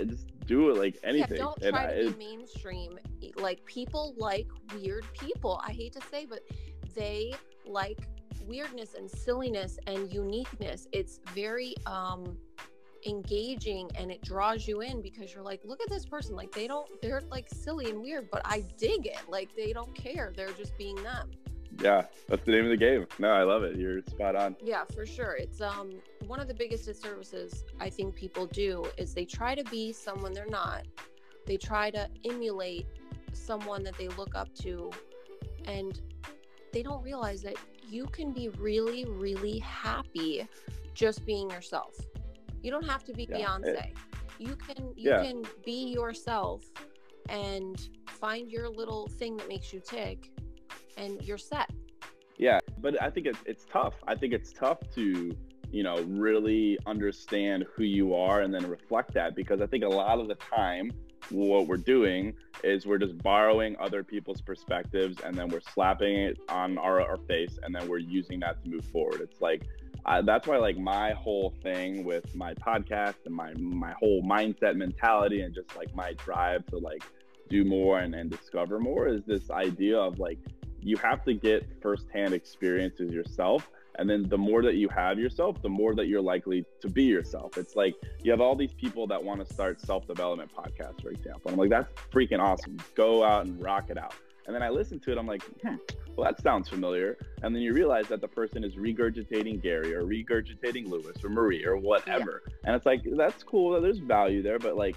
just 0.06 0.28
do 0.46 0.70
it 0.70 0.78
like 0.78 0.98
anything. 1.04 1.38
Yeah, 1.38 1.44
don't 1.44 1.62
try 1.62 1.84
and 1.84 2.06
to 2.06 2.08
I, 2.08 2.12
be 2.12 2.18
mainstream. 2.18 3.00
Like 3.38 3.64
people 3.66 4.16
like 4.18 4.48
weird 4.74 5.06
people. 5.14 5.62
I 5.66 5.72
hate 5.72 5.94
to 5.94 6.02
say, 6.12 6.26
but 6.26 6.42
they 6.96 7.34
like 7.66 8.00
weirdness 8.46 8.96
and 8.96 9.10
silliness 9.10 9.78
and 9.88 10.12
uniqueness. 10.12 10.88
It's 10.92 11.20
very 11.34 11.76
um 11.86 12.38
engaging 13.06 13.90
and 13.96 14.12
it 14.12 14.22
draws 14.22 14.68
you 14.68 14.82
in 14.82 15.02
because 15.02 15.34
you're 15.34 15.44
like 15.44 15.62
look 15.64 15.82
at 15.82 15.90
this 15.90 16.06
person. 16.06 16.36
Like 16.36 16.52
they 16.52 16.68
don't 16.68 16.90
they're 17.02 17.22
like 17.30 17.48
silly 17.50 17.90
and 17.90 18.02
weird 18.02 18.30
but 18.32 18.42
i 18.46 18.64
dig 18.78 19.06
it. 19.06 19.20
Like 19.28 19.56
they 19.56 19.74
don't 19.74 19.94
care. 19.96 20.34
They're 20.36 20.52
just 20.52 20.78
being 20.78 20.96
them. 20.98 21.32
Yeah 21.82 22.06
that's 22.28 22.46
the 22.46 22.52
name 22.52 22.66
of 22.66 22.72
the 22.72 22.78
game. 22.78 23.08
No 23.20 23.30
i 23.30 23.44
love 23.44 23.64
it. 23.64 23.76
You're 23.76 24.02
spot 24.04 24.36
on. 24.36 24.56
Yeah 24.64 24.84
for 24.94 25.06
sure. 25.06 25.34
It's 25.34 25.62
um 25.62 25.94
one 26.28 26.40
of 26.40 26.48
the 26.48 26.54
biggest 26.54 26.86
disservices 26.86 27.64
i 27.80 27.90
think 27.90 28.16
people 28.16 28.46
do 28.48 28.86
is 28.98 29.14
they 29.14 29.26
try 29.26 29.56
to 29.56 29.64
be 29.66 29.94
someone 29.94 30.34
they're 30.34 30.46
not. 30.46 30.84
They 31.46 31.58
try 31.58 31.90
to 31.92 32.08
emulate 32.26 32.88
someone 33.34 33.84
that 33.84 33.98
they 33.98 34.08
look 34.10 34.36
up 34.36 34.54
to 34.56 34.92
and 35.66 36.00
they 36.72 36.84
don't 36.84 37.04
realize 37.04 37.42
that 37.42 37.56
you 37.88 38.06
can 38.08 38.32
be 38.32 38.50
really 38.50 39.06
really 39.06 39.60
happy 39.60 40.48
just 40.94 41.26
being 41.26 41.50
yourself 41.50 41.96
you 42.62 42.72
don't 42.72 42.86
have 42.86 43.04
to 43.06 43.14
be 43.14 43.28
yeah. 43.30 43.38
Beyonce. 43.38 43.86
It, 43.86 43.98
you 44.40 44.56
can 44.56 44.94
you 44.96 45.12
yeah. 45.12 45.24
can 45.24 45.44
be 45.66 45.92
yourself 45.92 46.64
and 47.30 47.90
find 48.08 48.50
your 48.50 48.70
little 48.70 49.08
thing 49.08 49.38
that 49.38 49.48
makes 49.48 49.74
you 49.74 49.82
tick 49.86 50.32
and 50.98 51.22
you're 51.22 51.38
set. 51.38 51.70
Yeah, 52.38 52.60
but 52.80 53.02
I 53.02 53.10
think 53.10 53.28
it's 53.28 53.40
it's 53.46 53.66
tough. 53.66 53.96
I 54.08 54.16
think 54.16 54.34
it's 54.34 54.54
tough 54.54 54.80
to 54.96 55.36
you 55.72 55.84
know, 55.84 56.02
really 56.04 56.78
understand 56.86 57.66
who 57.76 57.84
you 57.84 58.16
are 58.16 58.42
and 58.42 58.54
then 58.54 58.68
reflect 58.68 59.14
that. 59.14 59.36
Because 59.36 59.62
I 59.62 59.68
think 59.68 59.84
a 59.84 59.90
lot 59.90 60.20
of 60.20 60.28
the 60.28 60.36
time, 60.36 60.92
what 61.30 61.68
we're 61.68 61.78
doing 61.78 62.34
is 62.64 62.86
we're 62.86 62.98
just 62.98 63.18
borrowing 63.20 63.76
other 63.80 64.04
people's 64.04 64.42
perspectives 64.42 65.18
and 65.24 65.36
then 65.36 65.50
we're 65.50 65.62
slapping 65.74 66.16
it 66.16 66.40
on 66.50 66.78
our, 66.78 67.02
our 67.02 67.18
face 67.28 67.60
and 67.62 67.74
then 67.74 67.88
we're 67.88 68.00
using 68.00 68.40
that 68.40 68.64
to 68.64 68.70
move 68.70 68.86
forward. 68.86 69.22
It's 69.22 69.42
like, 69.42 69.64
I, 70.06 70.22
that's 70.22 70.48
why 70.48 70.58
like 70.58 70.78
my 70.78 71.12
whole 71.12 71.54
thing 71.62 72.04
with 72.04 72.34
my 72.36 72.54
podcast 72.56 73.16
and 73.26 73.34
my 73.34 73.54
my 73.56 73.94
whole 74.00 74.24
mindset 74.24 74.76
mentality 74.76 75.42
and 75.42 75.54
just 75.54 75.76
like 75.76 75.94
my 75.96 76.14
drive 76.14 76.66
to 76.68 76.78
like 76.78 77.04
do 77.50 77.64
more 77.66 78.00
and, 78.00 78.14
and 78.16 78.30
discover 78.30 78.80
more 78.80 79.08
is 79.08 79.22
this 79.26 79.50
idea 79.52 79.98
of 79.98 80.20
like 80.20 80.38
you 80.82 80.96
have 80.98 81.24
to 81.26 81.34
get 81.34 81.68
firsthand 81.82 82.34
experiences 82.34 83.12
yourself. 83.12 83.70
And 83.98 84.10
then 84.10 84.24
the 84.30 84.38
more 84.38 84.62
that 84.62 84.76
you 84.76 84.88
have 84.90 85.20
yourself 85.20 85.62
the 85.62 85.70
more 85.70 85.94
that 85.96 86.08
you're 86.08 86.22
likely 86.22 86.64
to 86.82 86.90
be 86.90 87.04
yourself. 87.04 87.58
It's 87.58 87.76
like 87.76 87.96
you 88.24 88.32
have 88.32 88.40
all 88.40 88.56
these 88.56 88.74
people 88.74 89.08
that 89.08 89.22
want 89.22 89.46
to 89.46 89.54
start 89.54 89.82
self-development 89.82 90.52
podcasts 90.56 91.02
for 91.02 91.10
example. 91.10 91.42
And 91.46 91.54
i'm 91.54 91.58
like 91.58 91.70
that's 91.70 91.92
freaking 92.12 92.40
awesome. 92.40 92.78
Go 92.96 93.24
out 93.24 93.46
and 93.46 93.62
rock 93.62 93.90
it 93.90 93.98
out 93.98 94.16
and 94.50 94.56
then 94.56 94.64
i 94.64 94.70
listen 94.70 95.00
to 95.00 95.12
it 95.12 95.18
i'm 95.20 95.28
like 95.28 95.44
hmm, 95.62 95.76
well 96.16 96.26
that 96.26 96.42
sounds 96.42 96.68
familiar 96.68 97.16
and 97.44 97.56
then 97.56 97.62
you 97.62 97.72
realize 97.72 98.08
that 98.08 98.20
the 98.20 98.28
person 98.28 98.64
is 98.64 98.76
regurgitating 98.76 99.62
gary 99.62 99.94
or 99.94 100.02
regurgitating 100.02 100.88
lewis 100.88 101.24
or 101.24 101.30
marie 101.30 101.64
or 101.64 101.78
whatever 101.78 102.42
yeah. 102.48 102.54
and 102.66 102.76
it's 102.76 102.86
like 102.88 103.02
that's 103.16 103.44
cool 103.44 103.80
there's 103.80 104.00
value 104.00 104.42
there 104.42 104.58
but 104.58 104.76
like 104.76 104.96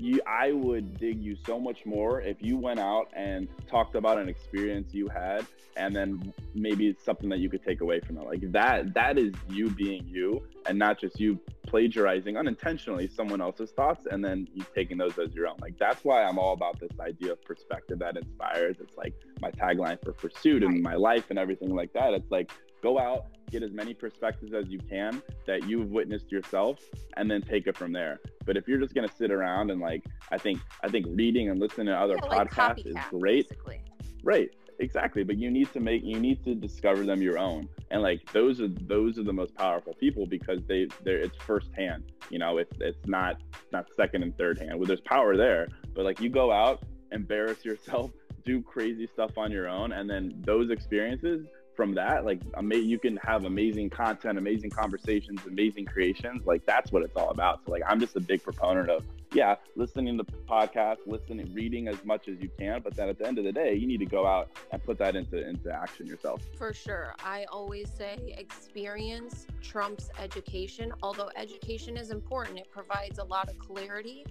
you 0.00 0.20
I 0.26 0.52
would 0.52 0.98
dig 0.98 1.22
you 1.22 1.36
so 1.46 1.60
much 1.60 1.84
more 1.84 2.20
if 2.20 2.36
you 2.40 2.56
went 2.56 2.80
out 2.80 3.08
and 3.14 3.48
talked 3.68 3.94
about 3.94 4.18
an 4.18 4.28
experience 4.28 4.92
you 4.92 5.08
had 5.08 5.46
and 5.76 5.94
then 5.94 6.32
maybe 6.54 6.88
it's 6.88 7.04
something 7.04 7.28
that 7.28 7.38
you 7.38 7.48
could 7.48 7.64
take 7.64 7.80
away 7.80 8.00
from 8.00 8.18
it. 8.18 8.24
Like 8.24 8.52
that 8.52 8.94
that 8.94 9.18
is 9.18 9.32
you 9.48 9.70
being 9.70 10.06
you 10.06 10.42
and 10.66 10.78
not 10.78 11.00
just 11.00 11.20
you 11.20 11.38
plagiarizing 11.66 12.36
unintentionally 12.36 13.08
someone 13.08 13.40
else's 13.40 13.70
thoughts 13.70 14.06
and 14.10 14.24
then 14.24 14.48
you 14.54 14.64
taking 14.74 14.98
those 14.98 15.18
as 15.18 15.32
your 15.34 15.46
own. 15.46 15.56
Like 15.60 15.78
that's 15.78 16.04
why 16.04 16.24
I'm 16.24 16.38
all 16.38 16.52
about 16.52 16.80
this 16.80 16.98
idea 17.00 17.32
of 17.32 17.42
perspective 17.42 17.98
that 18.00 18.16
inspires. 18.16 18.76
It's 18.80 18.96
like 18.96 19.14
my 19.40 19.50
tagline 19.50 20.02
for 20.02 20.12
pursuit 20.12 20.62
and 20.62 20.82
my 20.82 20.94
life 20.94 21.26
and 21.30 21.38
everything 21.38 21.74
like 21.74 21.92
that. 21.92 22.14
It's 22.14 22.30
like 22.30 22.50
go 22.82 22.98
out, 22.98 23.26
get 23.50 23.62
as 23.62 23.72
many 23.72 23.94
perspectives 23.94 24.52
as 24.52 24.68
you 24.68 24.78
can 24.78 25.22
that 25.46 25.68
you've 25.68 25.90
witnessed 25.90 26.30
yourself, 26.30 26.78
and 27.16 27.30
then 27.30 27.42
take 27.42 27.66
it 27.66 27.76
from 27.76 27.92
there. 27.92 28.20
But 28.46 28.56
if 28.56 28.68
you're 28.68 28.80
just 28.80 28.94
gonna 28.94 29.08
sit 29.08 29.30
around 29.30 29.70
and 29.70 29.80
like, 29.80 30.04
I 30.30 30.38
think 30.38 30.60
I 30.82 30.88
think 30.88 31.06
reading 31.10 31.50
and 31.50 31.60
listening 31.60 31.88
to 31.88 31.96
other 31.96 32.16
yeah, 32.22 32.44
podcasts 32.44 32.76
like 32.78 32.86
is 32.86 32.96
great. 33.10 33.48
Basically. 33.48 33.82
Right. 34.22 34.50
Exactly. 34.80 35.24
But 35.24 35.36
you 35.36 35.50
need 35.50 35.70
to 35.74 35.80
make 35.80 36.02
you 36.02 36.18
need 36.18 36.42
to 36.44 36.54
discover 36.54 37.04
them 37.04 37.20
your 37.20 37.38
own. 37.38 37.68
And 37.90 38.02
like 38.02 38.32
those 38.32 38.60
are 38.60 38.68
those 38.68 39.18
are 39.18 39.22
the 39.22 39.32
most 39.32 39.54
powerful 39.54 39.94
people 39.94 40.26
because 40.26 40.60
they 40.66 40.88
they're 41.04 41.18
it's 41.18 41.36
firsthand. 41.36 42.04
You 42.30 42.38
know, 42.38 42.58
it's 42.58 42.72
it's 42.80 43.06
not 43.06 43.36
not 43.72 43.86
second 43.94 44.22
and 44.22 44.36
third 44.38 44.58
hand. 44.58 44.78
Well, 44.78 44.86
there's 44.86 45.00
power 45.00 45.36
there, 45.36 45.68
but 45.94 46.04
like 46.04 46.20
you 46.20 46.30
go 46.30 46.50
out, 46.50 46.82
embarrass 47.12 47.64
yourself, 47.64 48.10
do 48.44 48.62
crazy 48.62 49.06
stuff 49.06 49.36
on 49.36 49.52
your 49.52 49.68
own, 49.68 49.92
and 49.92 50.08
then 50.08 50.34
those 50.46 50.70
experiences 50.70 51.46
from 51.80 51.94
that, 51.94 52.26
like 52.26 52.42
ama- 52.58 52.74
you 52.74 52.98
can 52.98 53.16
have 53.16 53.46
amazing 53.46 53.88
content, 53.88 54.36
amazing 54.36 54.68
conversations, 54.68 55.40
amazing 55.46 55.86
creations. 55.86 56.44
Like 56.44 56.66
that's 56.66 56.92
what 56.92 57.02
it's 57.02 57.16
all 57.16 57.30
about. 57.30 57.60
So 57.64 57.72
like 57.72 57.80
I'm 57.88 57.98
just 57.98 58.14
a 58.16 58.20
big 58.20 58.42
proponent 58.42 58.90
of 58.90 59.02
yeah, 59.32 59.54
listening 59.76 60.18
to 60.18 60.24
podcasts, 60.46 60.98
listening, 61.06 61.50
reading 61.54 61.88
as 61.88 62.04
much 62.04 62.28
as 62.28 62.38
you 62.38 62.50
can, 62.58 62.82
but 62.82 62.94
then 62.96 63.08
at 63.08 63.18
the 63.18 63.26
end 63.26 63.38
of 63.38 63.44
the 63.44 63.52
day, 63.52 63.74
you 63.74 63.86
need 63.86 64.00
to 64.00 64.04
go 64.04 64.26
out 64.26 64.50
and 64.72 64.84
put 64.84 64.98
that 64.98 65.16
into 65.16 65.48
into 65.48 65.72
action 65.72 66.06
yourself. 66.06 66.42
For 66.58 66.74
sure. 66.74 67.14
I 67.24 67.46
always 67.50 67.88
say 67.90 68.34
experience 68.36 69.46
trumps 69.62 70.10
education. 70.18 70.92
Although 71.02 71.30
education 71.34 71.96
is 71.96 72.10
important, 72.10 72.58
it 72.58 72.70
provides 72.70 73.18
a 73.18 73.24
lot 73.24 73.48
of 73.48 73.58
clarity. 73.58 74.26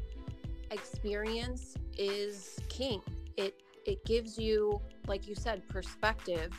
Experience 0.70 1.78
is 1.98 2.60
king. 2.70 3.02
It 3.38 3.60
it 3.88 4.06
gives 4.06 4.38
you, 4.38 4.80
like 5.08 5.28
you 5.28 5.34
said, 5.34 5.68
perspective 5.68 6.52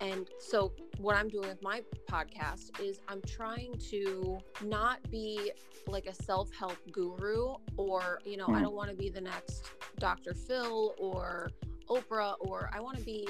and 0.00 0.28
so, 0.38 0.72
what 0.98 1.16
I'm 1.16 1.28
doing 1.28 1.48
with 1.48 1.62
my 1.62 1.82
podcast 2.10 2.80
is 2.80 3.00
I'm 3.08 3.22
trying 3.26 3.74
to 3.90 4.38
not 4.62 5.10
be 5.10 5.52
like 5.86 6.06
a 6.06 6.14
self 6.14 6.52
help 6.54 6.76
guru, 6.92 7.54
or, 7.76 8.20
you 8.24 8.36
know, 8.36 8.46
mm. 8.46 8.56
I 8.56 8.62
don't 8.62 8.74
want 8.74 8.90
to 8.90 8.96
be 8.96 9.08
the 9.08 9.20
next 9.20 9.70
Dr. 9.98 10.34
Phil 10.34 10.94
or 10.98 11.50
Oprah, 11.88 12.34
or 12.40 12.70
I 12.74 12.80
want 12.80 12.98
to 12.98 13.04
be 13.04 13.28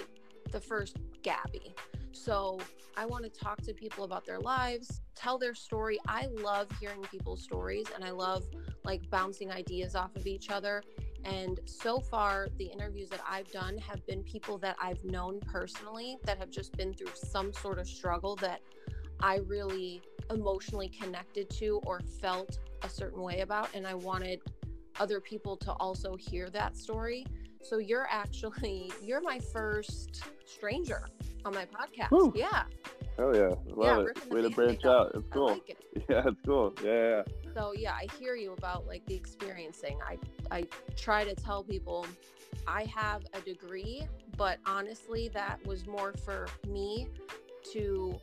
the 0.51 0.61
first 0.61 0.99
Gabby. 1.23 1.75
So, 2.13 2.59
I 2.97 3.05
want 3.05 3.25
to 3.25 3.31
talk 3.31 3.61
to 3.63 3.75
people 3.75 4.05
about 4.05 4.25
their 4.25 4.41
lives, 4.41 5.03
tell 5.15 5.39
their 5.39 5.55
story. 5.55 5.99
I 6.09 6.29
love 6.41 6.69
hearing 6.81 7.03
people's 7.03 7.43
stories 7.43 7.87
and 7.95 8.03
I 8.03 8.11
love 8.11 8.45
like 8.85 9.09
bouncing 9.11 9.53
ideas 9.53 9.95
off 9.95 10.17
of 10.17 10.27
each 10.27 10.51
other. 10.51 10.83
And 11.27 11.59
so 11.65 11.99
far, 11.99 12.49
the 12.57 12.67
interviews 12.67 13.09
that 13.11 13.21
I've 13.29 13.51
done 13.51 13.79
have 13.79 14.07
been 14.07 14.23
people 14.23 14.59
that 14.59 14.77
I've 14.81 15.03
known 15.05 15.41
personally 15.41 16.19
that 16.25 16.39
have 16.39 16.51
just 16.51 16.77
been 16.77 16.95
through 16.95 17.11
some 17.15 17.53
sort 17.53 17.79
of 17.79 17.89
struggle 17.89 18.37
that 18.37 18.61
I 19.21 19.39
really 19.47 20.03
emotionally 20.31 20.89
connected 20.89 21.51
to 21.51 21.81
or 21.85 22.01
felt 22.21 22.59
a 22.83 22.89
certain 22.89 23.23
way 23.23 23.41
about. 23.41 23.69
And 23.75 23.87
I 23.87 23.95
wanted 23.95 24.41
other 25.01 25.21
people 25.21 25.57
to 25.59 25.73
also 25.73 26.17
hear 26.17 26.49
that 26.51 26.77
story. 26.77 27.27
So 27.63 27.79
you're 27.79 28.07
actually 28.11 28.93
you're 29.03 29.21
my 29.21 29.41
first 29.41 30.23
stranger 30.45 31.09
on 31.45 31.55
my 31.55 31.65
podcast. 31.65 32.11
Woo. 32.13 32.33
Yeah. 32.37 32.65
Hell 33.17 33.35
yeah. 33.35 33.55
Love 33.75 34.07
yeah, 34.07 34.23
it. 34.23 34.33
Way 34.33 34.43
to 34.43 34.51
branch 34.51 34.85
out. 34.85 35.13
It's 35.15 35.27
cool. 35.33 35.49
Like 35.49 35.71
it. 35.71 35.79
Yeah, 36.09 36.23
it's 36.27 36.41
cool. 36.45 36.75
Yeah, 36.85 36.93
yeah. 36.93 37.23
So 37.57 37.73
yeah, 37.73 37.95
I 37.95 38.07
hear 38.21 38.35
you 38.35 38.53
about 38.53 38.87
like 38.87 39.07
the 39.07 39.15
experiencing. 39.15 39.99
I 40.07 40.19
I 40.51 40.65
try 40.95 41.25
to 41.25 41.35
tell 41.35 41.65
people 41.65 42.07
I 42.69 42.85
have 42.95 43.25
a 43.33 43.41
degree, 43.41 44.07
but 44.37 44.59
honestly 44.67 45.29
that 45.29 45.67
was 45.67 45.87
more 45.87 46.13
for 46.13 46.49
me 46.69 47.09
to 47.73 48.15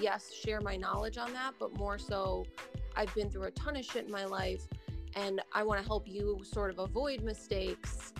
yes, 0.00 0.32
share 0.32 0.60
my 0.60 0.76
knowledge 0.76 1.18
on 1.18 1.32
that, 1.34 1.52
but 1.60 1.72
more 1.78 1.98
so 1.98 2.44
I've 2.96 3.14
been 3.14 3.30
through 3.30 3.44
a 3.44 3.52
ton 3.52 3.76
of 3.76 3.84
shit 3.84 4.06
in 4.06 4.10
my 4.10 4.24
life 4.24 4.66
and 5.14 5.40
I 5.52 5.62
want 5.62 5.80
to 5.80 5.86
help 5.86 6.08
you 6.08 6.40
sort 6.42 6.70
of 6.70 6.80
avoid 6.80 7.22
mistakes 7.22 8.12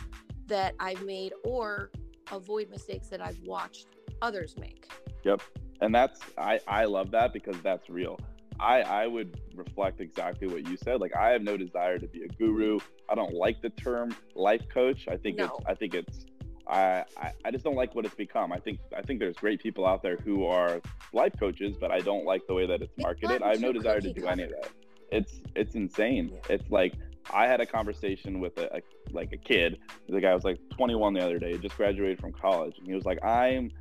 that 0.47 0.77
I've 0.79 1.03
made 1.03 1.33
or 1.43 1.91
avoid 2.31 2.71
mistakes 2.71 3.09
that 3.09 3.21
I've 3.21 3.41
watched 3.41 3.89
others 4.23 4.55
make. 4.57 4.89
Yep. 5.25 5.43
And 5.81 5.93
that's 5.93 6.21
I 6.39 6.61
I 6.69 6.85
love 6.85 7.11
that 7.11 7.33
because 7.33 7.61
that's 7.61 7.91
real. 7.91 8.21
I 8.61 8.83
I 8.83 9.07
would 9.07 9.40
reflect 9.55 10.00
exactly 10.00 10.47
what 10.47 10.67
you 10.69 10.76
said. 10.76 11.00
Like 11.00 11.17
I 11.17 11.31
have 11.31 11.43
no 11.43 11.57
desire 11.57 11.99
to 11.99 12.07
be 12.07 12.23
a 12.23 12.29
guru. 12.29 12.79
I 13.09 13.14
don't 13.14 13.35
like 13.35 13.62
the 13.62 13.71
term 13.71 14.14
life 14.35 14.62
coach. 14.73 15.09
I 15.09 15.17
think 15.17 15.38
no. 15.38 15.47
it's 15.47 15.55
I 15.67 15.75
think 15.75 15.95
it's 15.95 16.26
I, 16.71 17.05
I, 17.17 17.33
I 17.45 17.50
just 17.50 17.64
don't 17.64 17.75
like 17.75 17.95
what 17.95 18.05
it's 18.05 18.14
become. 18.14 18.52
I 18.52 18.59
think 18.59 18.79
I 18.97 19.02
think 19.02 19.19
there's 19.19 19.37
great 19.37 19.61
people 19.61 19.87
out 19.87 20.02
there 20.02 20.17
who 20.17 20.47
are 20.47 20.81
life 21.12 21.33
coaches, 21.38 21.76
but 21.81 21.90
I 21.90 21.99
don't 21.99 22.25
like 22.25 22.47
the 22.47 22.55
way 22.55 22.67
that 22.67 22.81
it's 22.81 22.97
marketed. 22.99 23.43
I 23.43 23.50
have 23.50 23.61
no 23.61 23.73
desire 23.73 24.00
to 24.00 24.12
do 24.12 24.26
any 24.26 24.45
of 24.45 24.50
that. 24.50 24.71
It's 25.11 25.40
it's 25.57 25.75
insane. 25.75 26.31
Yeah. 26.33 26.55
It's 26.55 26.71
like 26.71 26.95
I 27.33 27.47
had 27.47 27.61
a 27.61 27.67
conversation 27.67 28.40
with 28.40 28.57
a, 28.59 28.76
a, 28.76 28.81
like 29.11 29.33
a 29.33 29.37
kid. 29.37 29.79
The 30.09 30.21
guy 30.21 30.35
was 30.35 30.45
like 30.45 30.59
21 30.71 31.14
the 31.14 31.25
other 31.25 31.38
day, 31.38 31.57
just 31.59 31.76
graduated 31.76 32.21
from 32.21 32.33
college, 32.33 32.79
and 32.79 32.87
he 32.87 32.95
was 32.95 33.05
like, 33.05 33.23
"I'm 33.25 33.73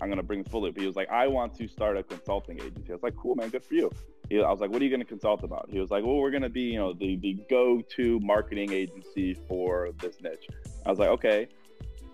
I'm 0.00 0.08
gonna 0.08 0.22
bring 0.22 0.42
full 0.44 0.62
loop." 0.62 0.78
He 0.78 0.86
was 0.86 0.96
like, 0.96 1.10
"I 1.10 1.28
want 1.28 1.54
to 1.58 1.68
start 1.68 1.96
a 1.96 2.02
consulting 2.02 2.60
agency." 2.60 2.90
I 2.90 2.94
was 2.94 3.02
like, 3.02 3.16
"Cool, 3.16 3.36
man, 3.36 3.50
good 3.50 3.64
for 3.64 3.74
you." 3.74 3.90
He, 4.34 4.42
I 4.42 4.50
was 4.50 4.60
like, 4.60 4.70
"What 4.70 4.82
are 4.82 4.84
you 4.84 4.90
gonna 4.90 5.04
consult 5.04 5.44
about?" 5.44 5.68
He 5.70 5.78
was 5.78 5.90
like, 5.90 6.04
"Well, 6.04 6.16
we're 6.16 6.32
gonna 6.32 6.48
be, 6.48 6.62
you 6.62 6.78
know, 6.78 6.92
the 6.92 7.16
the 7.16 7.34
go-to 7.48 8.18
marketing 8.20 8.72
agency 8.72 9.34
for 9.46 9.90
this 10.00 10.20
niche." 10.20 10.48
I 10.84 10.90
was 10.90 10.98
like, 10.98 11.10
"Okay." 11.10 11.48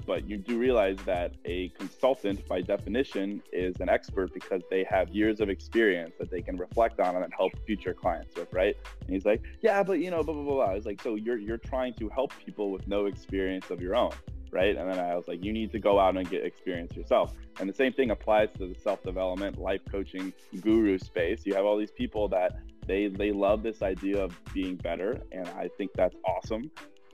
But 0.06 0.28
you 0.28 0.36
do 0.38 0.58
realize 0.58 0.96
that 1.06 1.34
a 1.44 1.68
consultant, 1.70 2.46
by 2.48 2.62
definition, 2.62 3.42
is 3.52 3.80
an 3.80 3.88
expert 3.88 4.34
because 4.34 4.62
they 4.70 4.82
have 4.84 5.10
years 5.10 5.40
of 5.40 5.48
experience 5.48 6.14
that 6.18 6.30
they 6.30 6.42
can 6.42 6.56
reflect 6.56 7.00
on 7.00 7.16
and 7.16 7.32
help 7.34 7.52
future 7.66 7.94
clients 7.94 8.34
with, 8.34 8.52
right? 8.52 8.76
And 9.02 9.10
he's 9.14 9.24
like, 9.24 9.42
"Yeah, 9.62 9.82
but 9.82 10.00
you 10.00 10.10
know, 10.10 10.22
blah 10.22 10.34
blah 10.34 10.44
blah." 10.44 10.64
I 10.64 10.74
was 10.74 10.84
like, 10.84 11.00
"So 11.00 11.14
you're 11.14 11.38
you're 11.38 11.64
trying 11.72 11.94
to 11.94 12.08
help 12.10 12.32
people 12.44 12.70
with 12.70 12.86
no 12.86 13.06
experience 13.06 13.70
of 13.70 13.80
your 13.80 13.96
own." 13.96 14.12
Right? 14.50 14.76
And 14.76 14.90
then 14.90 14.98
I 14.98 15.16
was 15.16 15.28
like, 15.28 15.44
you 15.44 15.52
need 15.52 15.72
to 15.72 15.78
go 15.78 15.98
out 15.98 16.16
and 16.16 16.28
get 16.28 16.44
experience 16.44 16.96
yourself. 16.96 17.34
And 17.58 17.68
the 17.68 17.74
same 17.74 17.92
thing 17.92 18.10
applies 18.10 18.50
to 18.58 18.66
the 18.66 18.78
self 18.78 19.02
development, 19.02 19.58
life 19.58 19.80
coaching 19.90 20.32
guru 20.60 20.98
space. 20.98 21.42
You 21.44 21.54
have 21.54 21.64
all 21.64 21.76
these 21.78 21.92
people 21.92 22.28
that 22.28 22.52
they 22.86 23.08
they 23.08 23.32
love 23.32 23.62
this 23.62 23.82
idea 23.82 24.22
of 24.22 24.38
being 24.52 24.76
better, 24.76 25.20
and 25.32 25.48
I 25.48 25.68
think 25.76 25.92
that's 25.94 26.16
awesome. 26.24 26.70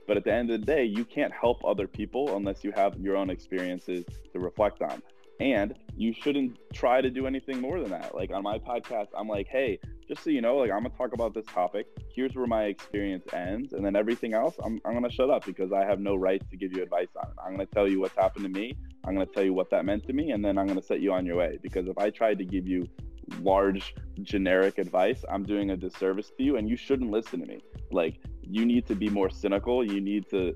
But 0.07 0.15
at 0.17 0.23
the 0.23 0.33
end 0.33 0.49
of 0.49 0.61
the 0.61 0.65
day, 0.65 0.85
you 0.85 1.03
can't 1.03 1.33
help 1.33 1.63
other 1.65 1.87
people 1.87 2.37
unless 2.37 2.63
you 2.63 2.71
have 2.71 2.97
your 2.97 3.17
own 3.17 3.29
experiences 3.29 4.05
to 4.31 4.39
reflect 4.39 4.81
on. 4.81 5.01
And 5.39 5.75
you 5.95 6.13
shouldn't 6.13 6.57
try 6.73 7.01
to 7.01 7.09
do 7.09 7.27
anything 7.27 7.59
more 7.59 7.79
than 7.79 7.91
that. 7.91 8.15
Like 8.15 8.31
on 8.31 8.41
my 8.41 8.57
podcast, 8.57 9.07
I'm 9.15 9.27
like, 9.27 9.47
hey, 9.47 9.79
just 10.07 10.23
so 10.23 10.29
you 10.29 10.41
know, 10.41 10.57
like 10.57 10.71
I'm 10.71 10.83
gonna 10.83 10.89
talk 10.97 11.13
about 11.13 11.33
this 11.33 11.45
topic. 11.45 11.87
Here's 12.13 12.33
where 12.35 12.47
my 12.47 12.65
experience 12.65 13.25
ends, 13.33 13.73
and 13.73 13.85
then 13.85 13.95
everything 13.95 14.33
else, 14.33 14.55
I'm, 14.63 14.79
I'm 14.85 14.93
gonna 14.93 15.11
shut 15.11 15.29
up 15.29 15.45
because 15.45 15.71
I 15.71 15.85
have 15.85 15.99
no 15.99 16.15
right 16.15 16.41
to 16.49 16.57
give 16.57 16.75
you 16.75 16.83
advice 16.83 17.09
on 17.15 17.29
it. 17.29 17.35
I'm 17.43 17.51
gonna 17.51 17.65
tell 17.65 17.87
you 17.87 17.99
what's 17.99 18.15
happened 18.15 18.45
to 18.45 18.49
me. 18.49 18.77
I'm 19.05 19.13
gonna 19.13 19.25
tell 19.25 19.43
you 19.43 19.53
what 19.53 19.69
that 19.71 19.85
meant 19.85 20.05
to 20.07 20.13
me, 20.13 20.31
and 20.31 20.43
then 20.43 20.57
I'm 20.57 20.67
gonna 20.67 20.81
set 20.81 21.01
you 21.01 21.11
on 21.13 21.25
your 21.25 21.35
way. 21.35 21.59
Because 21.61 21.87
if 21.87 21.97
I 21.97 22.09
tried 22.09 22.37
to 22.39 22.45
give 22.45 22.67
you 22.67 22.87
large 23.41 23.95
generic 24.21 24.77
advice, 24.77 25.23
I'm 25.29 25.43
doing 25.43 25.71
a 25.71 25.77
disservice 25.77 26.31
to 26.37 26.43
you 26.43 26.57
and 26.57 26.69
you 26.69 26.77
shouldn't 26.77 27.11
listen 27.11 27.39
to 27.41 27.45
me. 27.45 27.59
Like 27.91 28.19
you 28.41 28.65
need 28.65 28.85
to 28.87 28.95
be 28.95 29.09
more 29.09 29.29
cynical. 29.29 29.85
You 29.85 30.01
need 30.01 30.29
to 30.29 30.53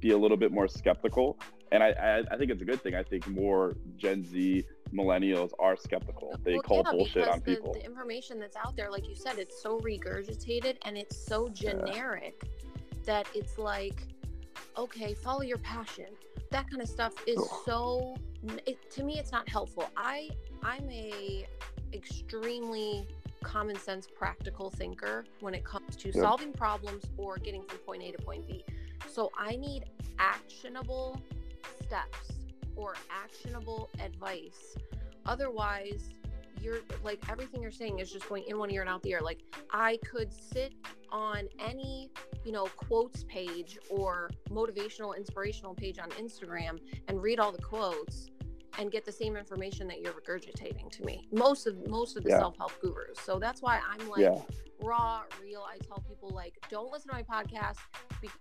be 0.00 0.10
a 0.10 0.18
little 0.18 0.36
bit 0.36 0.52
more 0.52 0.68
skeptical. 0.68 1.38
And 1.72 1.82
I, 1.82 1.88
I, 1.90 2.18
I 2.34 2.36
think 2.36 2.50
it's 2.50 2.62
a 2.62 2.64
good 2.64 2.82
thing. 2.82 2.94
I 2.94 3.02
think 3.02 3.26
more 3.28 3.76
Gen 3.96 4.24
Z 4.24 4.64
millennials 4.96 5.52
are 5.58 5.76
skeptical. 5.76 6.38
They 6.42 6.54
well, 6.54 6.62
call 6.62 6.82
yeah, 6.84 6.92
bullshit 6.92 7.28
on 7.28 7.38
the, 7.40 7.44
people. 7.44 7.72
The 7.74 7.84
information 7.84 8.38
that's 8.38 8.56
out 8.56 8.76
there, 8.76 8.90
like 8.90 9.08
you 9.08 9.14
said, 9.14 9.38
it's 9.38 9.62
so 9.62 9.78
regurgitated 9.80 10.76
and 10.84 10.96
it's 10.96 11.16
so 11.16 11.48
generic 11.48 12.42
yeah. 12.42 12.68
that 13.04 13.28
it's 13.34 13.58
like, 13.58 14.02
okay, 14.76 15.14
follow 15.14 15.42
your 15.42 15.58
passion. 15.58 16.06
That 16.50 16.70
kind 16.70 16.80
of 16.80 16.88
stuff 16.88 17.14
is 17.26 17.40
so. 17.64 18.16
It, 18.66 18.90
to 18.92 19.02
me, 19.02 19.18
it's 19.18 19.32
not 19.32 19.48
helpful. 19.48 19.88
I 19.96 20.30
I'm 20.62 20.88
a 20.90 21.46
extremely 21.92 23.06
common 23.42 23.76
sense, 23.76 24.06
practical 24.06 24.70
thinker 24.70 25.24
when 25.40 25.54
it 25.54 25.64
comes 25.64 25.96
to 25.96 26.12
solving 26.12 26.52
problems 26.52 27.04
or 27.16 27.36
getting 27.38 27.62
from 27.64 27.78
point 27.78 28.02
A 28.02 28.12
to 28.12 28.18
point 28.18 28.46
B. 28.46 28.64
So 29.08 29.30
I 29.38 29.56
need 29.56 29.84
actionable 30.18 31.20
steps 31.82 32.35
or 32.76 32.94
actionable 33.10 33.90
advice. 34.00 34.76
Otherwise, 35.24 36.14
you're 36.60 36.78
like 37.04 37.20
everything 37.30 37.62
you're 37.62 37.70
saying 37.70 37.98
is 37.98 38.10
just 38.10 38.28
going 38.28 38.44
in 38.48 38.58
one 38.58 38.70
ear 38.70 38.80
and 38.80 38.90
out 38.90 39.02
the 39.02 39.14
other. 39.14 39.24
Like 39.24 39.40
I 39.70 39.98
could 40.04 40.32
sit 40.32 40.72
on 41.10 41.48
any, 41.58 42.10
you 42.44 42.52
know, 42.52 42.66
quotes 42.76 43.24
page 43.24 43.78
or 43.90 44.30
motivational, 44.50 45.16
inspirational 45.16 45.74
page 45.74 45.98
on 45.98 46.10
Instagram 46.10 46.78
and 47.08 47.22
read 47.22 47.38
all 47.40 47.52
the 47.52 47.62
quotes 47.62 48.28
and 48.78 48.90
get 48.90 49.04
the 49.04 49.12
same 49.12 49.36
information 49.36 49.86
that 49.88 50.00
you're 50.00 50.12
regurgitating 50.12 50.90
to 50.90 51.04
me. 51.04 51.28
Most 51.32 51.66
of 51.66 51.86
most 51.88 52.16
of 52.16 52.24
the 52.24 52.30
yeah. 52.30 52.38
self-help 52.38 52.72
gurus. 52.80 53.18
So 53.22 53.38
that's 53.38 53.62
why 53.62 53.80
I'm 53.90 54.08
like 54.08 54.20
yeah. 54.20 54.38
raw, 54.82 55.22
real. 55.42 55.64
I 55.68 55.78
tell 55.78 56.02
people 56.08 56.30
like 56.30 56.54
don't 56.68 56.90
listen 56.92 57.08
to 57.10 57.14
my 57.14 57.22
podcast 57.22 57.76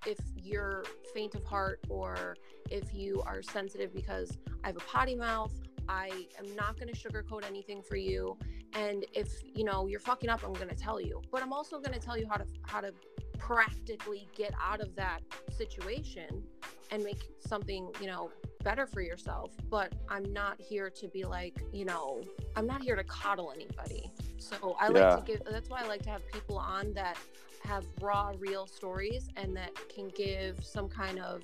if 0.06 0.20
you're 0.36 0.84
faint 1.14 1.36
of 1.36 1.44
heart 1.44 1.80
or 1.90 2.36
if 2.70 2.94
you 2.94 3.22
are 3.26 3.42
sensitive 3.42 3.94
because 3.94 4.38
I 4.64 4.68
have 4.68 4.78
a 4.78 4.82
potty 4.82 5.16
mouth. 5.16 5.54
I 5.88 6.28
am 6.40 6.56
not 6.56 6.80
going 6.80 6.92
to 6.92 7.00
sugarcoat 7.00 7.46
anything 7.46 7.84
for 7.84 7.96
you 7.96 8.36
and 8.76 9.06
if, 9.14 9.42
you 9.54 9.64
know, 9.64 9.88
you're 9.88 10.02
fucking 10.02 10.30
up, 10.30 10.44
I'm 10.44 10.54
going 10.54 10.68
to 10.68 10.76
tell 10.76 11.00
you. 11.00 11.22
But 11.32 11.42
I'm 11.42 11.54
also 11.54 11.80
going 11.80 11.94
to 11.98 12.00
tell 12.00 12.18
you 12.18 12.28
how 12.30 12.36
to 12.36 12.46
how 12.64 12.82
to 12.82 12.94
practically 13.38 14.28
get 14.36 14.54
out 14.62 14.82
of 14.82 14.96
that 14.96 15.22
situation 15.50 16.44
and 16.92 17.04
make 17.04 17.30
something, 17.40 17.90
you 18.02 18.08
know, 18.08 18.32
better 18.66 18.86
for 18.86 19.00
yourself. 19.02 19.52
But 19.70 19.94
I'm 20.10 20.34
not 20.34 20.60
here 20.60 20.90
to 20.90 21.08
be 21.08 21.24
like, 21.24 21.64
you 21.72 21.86
know, 21.86 22.22
I'm 22.58 22.68
not 22.68 22.82
here 22.82 22.98
to 22.98 23.04
coddle 23.06 23.54
anybody. 23.56 24.12
So 24.38 24.76
I 24.82 24.90
yeah. 24.92 25.16
like 25.16 25.26
to 25.26 25.32
give, 25.32 25.42
that's 25.50 25.70
why 25.70 25.82
I 25.82 25.88
like 25.88 26.02
to 26.02 26.10
have 26.10 26.30
people 26.34 26.58
on 26.58 26.92
that 26.94 27.18
have 27.64 27.86
raw, 28.02 28.34
real 28.38 28.68
stories 28.68 29.30
and 29.38 29.56
that 29.56 29.72
can 29.88 30.10
give 30.10 30.64
some 30.66 30.90
kind 30.90 31.20
of 31.20 31.44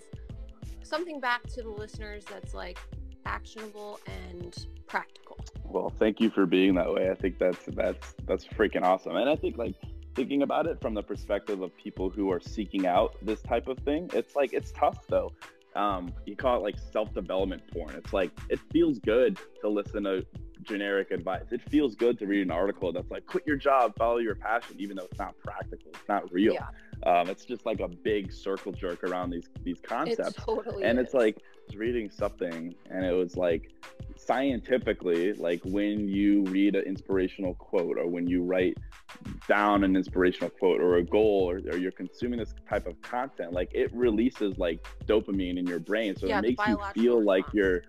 something 0.84 1.22
back 1.22 1.48
to 1.48 1.62
the 1.62 1.70
listeners 1.70 2.25
that's 2.25 2.54
like 2.54 2.78
actionable 3.25 4.00
and 4.08 4.68
practical. 4.88 5.40
Well, 5.63 5.90
thank 5.90 6.20
you 6.20 6.30
for 6.30 6.46
being 6.46 6.75
that 6.75 6.92
way. 6.92 7.10
I 7.10 7.16
think 7.16 7.38
that's 7.40 7.66
that's 7.68 8.13
that's 8.25 8.46
freaking 8.46 8.84
awesome. 8.84 9.16
And 9.16 9.30
I 9.30 9.36
think 9.36 9.58
like 9.58 9.75
thinking 10.16 10.42
about 10.42 10.68
it 10.68 10.82
from 10.82 10.94
the 10.94 11.01
perspective 11.01 11.62
of 11.62 11.75
people 11.78 12.10
who 12.10 12.30
are 12.32 12.42
seeking 12.42 12.86
out 12.86 13.16
this 13.22 13.42
type 13.42 13.68
of 13.68 13.78
thing, 13.80 14.10
it's 14.13 14.36
like 14.36 14.54
it's 14.54 14.72
tough 14.72 15.08
though. 15.08 15.32
Um, 15.75 16.13
you 16.25 16.36
call 16.36 16.58
it 16.58 16.63
like 16.63 16.75
self-development 16.92 17.63
porn. 17.72 17.96
It's 17.96 18.13
like 18.13 18.32
it 18.50 18.60
feels 18.72 19.00
good 19.00 19.40
to 19.62 19.70
listen 19.70 20.04
to 20.04 20.25
generic 20.63 21.12
advice. 21.12 21.46
It 21.51 21.62
feels 21.70 21.96
good 21.96 22.20
to 22.20 22.28
read 22.28 22.42
an 22.42 22.51
article 22.51 22.92
that's 22.92 23.10
like 23.10 23.25
quit 23.25 23.46
your 23.48 23.56
job, 23.56 23.96
follow 23.98 24.18
your 24.18 24.36
passion, 24.36 24.75
even 24.80 24.98
though 24.98 25.06
it's 25.06 25.20
not 25.20 25.36
practical, 25.44 25.92
it's 25.94 26.08
not 26.08 26.32
real. 26.32 26.54
Yeah. 26.54 26.68
Um, 27.04 27.30
it's 27.30 27.46
just 27.46 27.65
like 27.65 27.80
a 27.80 27.88
big 27.88 28.32
circle 28.32 28.72
jerk 28.72 29.04
around 29.04 29.32
these 29.32 29.50
these 29.63 29.80
concepts. 29.82 30.30
It 30.30 30.36
totally 30.38 30.84
and 30.84 31.00
is. 31.00 31.06
it's 31.06 31.13
like 31.13 31.38
was 31.71 31.77
reading 31.77 32.10
something 32.10 32.75
and 32.89 33.05
it 33.05 33.13
was 33.13 33.38
like 33.38 33.71
scientifically, 34.17 35.34
like 35.34 35.62
when 35.63 36.07
you 36.07 36.43
read 36.43 36.75
an 36.75 36.84
inspirational 36.84 37.55
quote 37.55 37.97
or 37.97 38.07
when 38.07 38.27
you 38.27 38.43
write 38.43 38.77
down 39.47 39.84
an 39.84 39.95
inspirational 39.95 40.49
quote 40.49 40.81
or 40.81 40.97
a 40.97 41.03
goal 41.03 41.49
or, 41.49 41.57
or 41.71 41.77
you're 41.77 41.91
consuming 41.91 42.39
this 42.39 42.53
type 42.69 42.88
of 42.88 43.01
content, 43.01 43.53
like 43.53 43.69
it 43.73 43.93
releases 43.93 44.57
like 44.57 44.86
dopamine 45.05 45.57
in 45.57 45.65
your 45.65 45.79
brain. 45.79 46.15
So 46.15 46.27
yeah, 46.27 46.39
it 46.39 46.41
makes 46.41 46.67
you 46.67 46.77
feel 46.93 47.19
response. 47.19 47.25
like 47.25 47.45
you're 47.53 47.84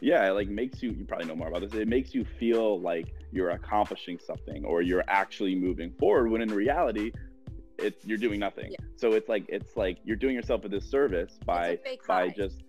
yeah, 0.00 0.28
it 0.28 0.32
like 0.32 0.48
makes 0.48 0.82
you 0.82 0.90
you 0.90 1.04
probably 1.04 1.26
know 1.26 1.36
more 1.36 1.48
about 1.48 1.62
this. 1.62 1.74
It 1.74 1.88
makes 1.88 2.14
you 2.14 2.24
feel 2.38 2.80
like 2.80 3.14
you're 3.30 3.50
accomplishing 3.50 4.18
something 4.18 4.64
or 4.64 4.82
you're 4.82 5.04
actually 5.08 5.54
moving 5.54 5.92
forward 5.98 6.30
when 6.30 6.42
in 6.42 6.52
reality 6.52 7.12
it 7.78 8.00
you're 8.04 8.18
doing 8.18 8.40
nothing. 8.40 8.72
Yeah. 8.72 8.78
So 8.96 9.12
it's 9.12 9.28
like 9.28 9.46
it's 9.48 9.76
like 9.76 9.98
you're 10.04 10.16
doing 10.16 10.34
yourself 10.34 10.64
a 10.64 10.68
disservice 10.68 11.38
by 11.44 11.78
by 12.06 12.28
just 12.28 12.62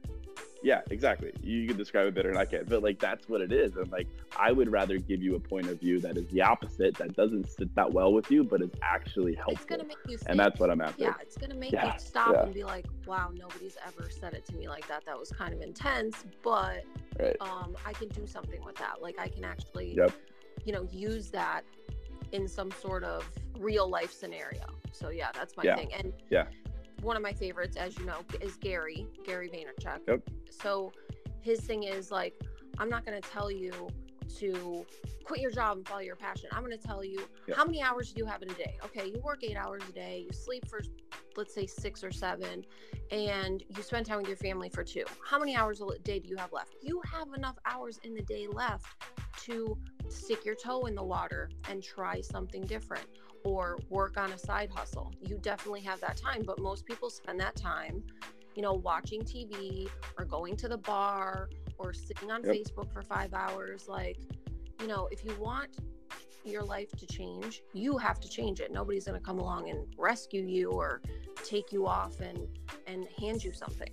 yeah, 0.63 0.82
exactly. 0.89 1.32
You 1.41 1.67
can 1.67 1.78
describe 1.78 2.08
it 2.08 2.15
better 2.15 2.32
than 2.32 2.38
I 2.38 2.45
can, 2.45 2.65
but 2.65 2.82
like 2.82 2.99
that's 2.99 3.28
what 3.28 3.41
it 3.41 3.52
is. 3.52 3.76
And 3.76 3.91
like 3.91 4.08
I 4.38 4.52
would 4.52 4.71
rather 4.71 4.97
give 4.97 5.21
you 5.21 5.36
a 5.36 5.39
point 5.39 5.67
of 5.67 5.80
view 5.80 5.99
that 5.99 6.17
is 6.17 6.28
the 6.30 6.41
opposite, 6.41 6.95
that 6.95 7.15
doesn't 7.15 7.49
sit 7.49 7.73
that 7.76 7.91
well 7.91 8.13
with 8.13 8.32
you, 8.32 8.43
but 8.43 8.62
is 8.62 8.71
actually 8.82 9.36
helpful. 9.36 9.56
It's 9.56 9.65
gonna 9.65 9.84
make 9.84 9.97
you 10.08 10.17
think. 10.17 10.30
and 10.30 10.39
that's 10.39 10.60
what 10.60 10.69
I'm 10.69 10.82
after. 10.82 11.04
Yeah, 11.04 11.13
it's 11.21 11.38
gonna 11.38 11.56
make 11.56 11.73
yeah, 11.73 11.93
you 11.93 11.99
stop 11.99 12.34
yeah. 12.34 12.43
and 12.43 12.54
be 12.54 12.63
like, 12.63 12.86
wow, 13.06 13.30
nobody's 13.34 13.78
ever 13.86 14.10
said 14.10 14.34
it 14.34 14.45
to 14.47 14.56
me 14.56 14.69
like 14.69 14.88
that. 14.88 15.06
That 15.06 15.19
was 15.19 15.32
kind 15.32 15.54
of 15.54 15.62
intense, 15.62 16.23
but 16.41 16.84
right. 17.19 17.36
um, 17.41 17.76
I 17.86 17.93
can 17.93 18.08
do 18.10 18.26
something 18.26 18.63
with 18.63 18.76
that. 18.76 19.02
Like 19.02 19.19
I 19.19 19.28
can 19.28 19.43
actually, 19.43 19.95
yep. 19.95 20.12
you 20.63 20.71
know, 20.71 20.88
use 20.91 21.30
that 21.32 21.63
in 22.32 22.47
some 22.47 22.71
sort 22.71 23.04
of 23.04 23.30
real 23.60 23.89
life 23.89 24.12
scenario. 24.12 24.65
So 24.91 25.10
yeah, 25.10 25.30
that's 25.34 25.58
my 25.58 25.63
yeah. 25.63 25.76
thing. 25.76 25.93
And 25.93 26.13
yeah, 26.30 26.45
one 27.04 27.15
of 27.17 27.21
my 27.21 27.34
favorites, 27.34 27.78
as 27.78 27.97
you 27.97 28.06
know, 28.06 28.19
is 28.41 28.56
Gary, 28.56 29.08
Gary 29.26 29.49
Vaynerchuk. 29.49 29.99
Yep. 30.08 30.30
So 30.62 30.92
his 31.42 31.60
thing 31.62 31.84
is 31.84 32.12
like, 32.12 32.34
I'm 32.78 32.89
not 32.89 33.06
going 33.06 33.22
to 33.22 33.30
tell 33.30 33.52
you 33.52 33.72
to 34.38 34.86
quit 35.24 35.42
your 35.42 35.52
job 35.52 35.78
and 35.78 35.88
follow 35.88 36.02
your 36.02 36.16
passion. 36.16 36.50
I'm 36.52 36.63
going 36.63 36.78
to 36.78 36.88
tell 36.88 37.04
you 37.04 37.28
yep. 37.48 37.58
how 37.58 37.66
many 37.66 37.82
hours 37.82 38.12
do 38.12 38.20
you 38.20 38.26
have 38.26 38.42
in 38.42 38.50
a 38.50 38.54
day? 38.54 38.78
Okay, 38.84 39.08
you 39.08 39.20
work 39.22 39.44
eight 39.44 39.58
hours 39.58 39.84
a 39.88 39.92
day, 39.92 40.26
you 40.26 40.34
sleep 40.34 40.68
for, 40.68 40.82
let's 41.38 41.54
say, 41.54 41.66
six 41.66 42.04
or 42.04 42.12
seven, 42.12 42.63
and 43.12 43.63
you 43.76 43.84
spend 43.84 44.06
time 44.06 44.18
with 44.18 44.28
your 44.28 44.38
family 44.38 44.70
for 44.70 44.84
two. 44.84 45.04
How 45.30 45.39
many 45.39 45.56
hours 45.56 45.82
a 45.82 46.00
day 46.00 46.20
do 46.20 46.30
you 46.30 46.38
have 46.38 46.52
left? 46.52 46.76
You 46.82 47.02
have 47.12 47.28
enough 47.36 47.58
hours 47.66 48.00
in 48.04 48.13
the 48.13 48.24
day 48.24 48.48
left 48.48 48.86
to 49.44 49.78
stick 50.10 50.46
your 50.46 50.56
toe 50.56 50.86
in 50.86 50.96
the 50.96 51.04
water 51.04 51.50
and 51.70 51.84
try 51.84 52.22
something 52.22 52.62
different 52.63 53.06
or 53.44 53.78
work 53.89 54.18
on 54.18 54.32
a 54.32 54.38
side 54.38 54.70
hustle. 54.74 55.13
You 55.22 55.38
definitely 55.38 55.82
have 55.82 56.00
that 56.02 56.18
time, 56.18 56.44
but 56.46 56.60
most 56.60 56.86
people 56.86 57.10
spend 57.10 57.39
that 57.39 57.56
time, 57.56 58.04
you 58.56 58.62
know, 58.62 58.74
watching 58.74 59.22
TV 59.22 59.89
or 60.18 60.26
going 60.26 60.56
to 60.58 60.68
the 60.68 60.78
bar 60.78 61.50
or 61.78 61.94
sitting 61.94 62.32
on 62.32 62.44
yep. 62.44 62.56
Facebook 62.56 62.92
for 62.92 63.02
5 63.02 63.34
hours 63.34 63.88
like, 63.88 64.18
you 64.80 64.88
know, 64.88 65.08
if 65.12 65.24
you 65.26 65.36
want 65.39 65.78
your 66.46 66.63
life 66.63 66.92
to 66.98 67.06
change, 67.06 67.63
you 67.74 67.98
have 67.98 68.20
to 68.20 68.30
change 68.30 68.60
it. 68.60 68.72
Nobody's 68.72 69.06
going 69.06 69.20
to 69.20 69.26
come 69.26 69.39
along 69.39 69.70
and 69.70 69.88
rescue 69.98 70.44
you 70.44 70.72
or 70.72 71.02
take 71.44 71.72
you 71.72 71.88
off 71.88 72.20
and 72.20 72.48
and 72.88 73.08
hand 73.20 73.44
you 73.44 73.54
something. 73.54 73.89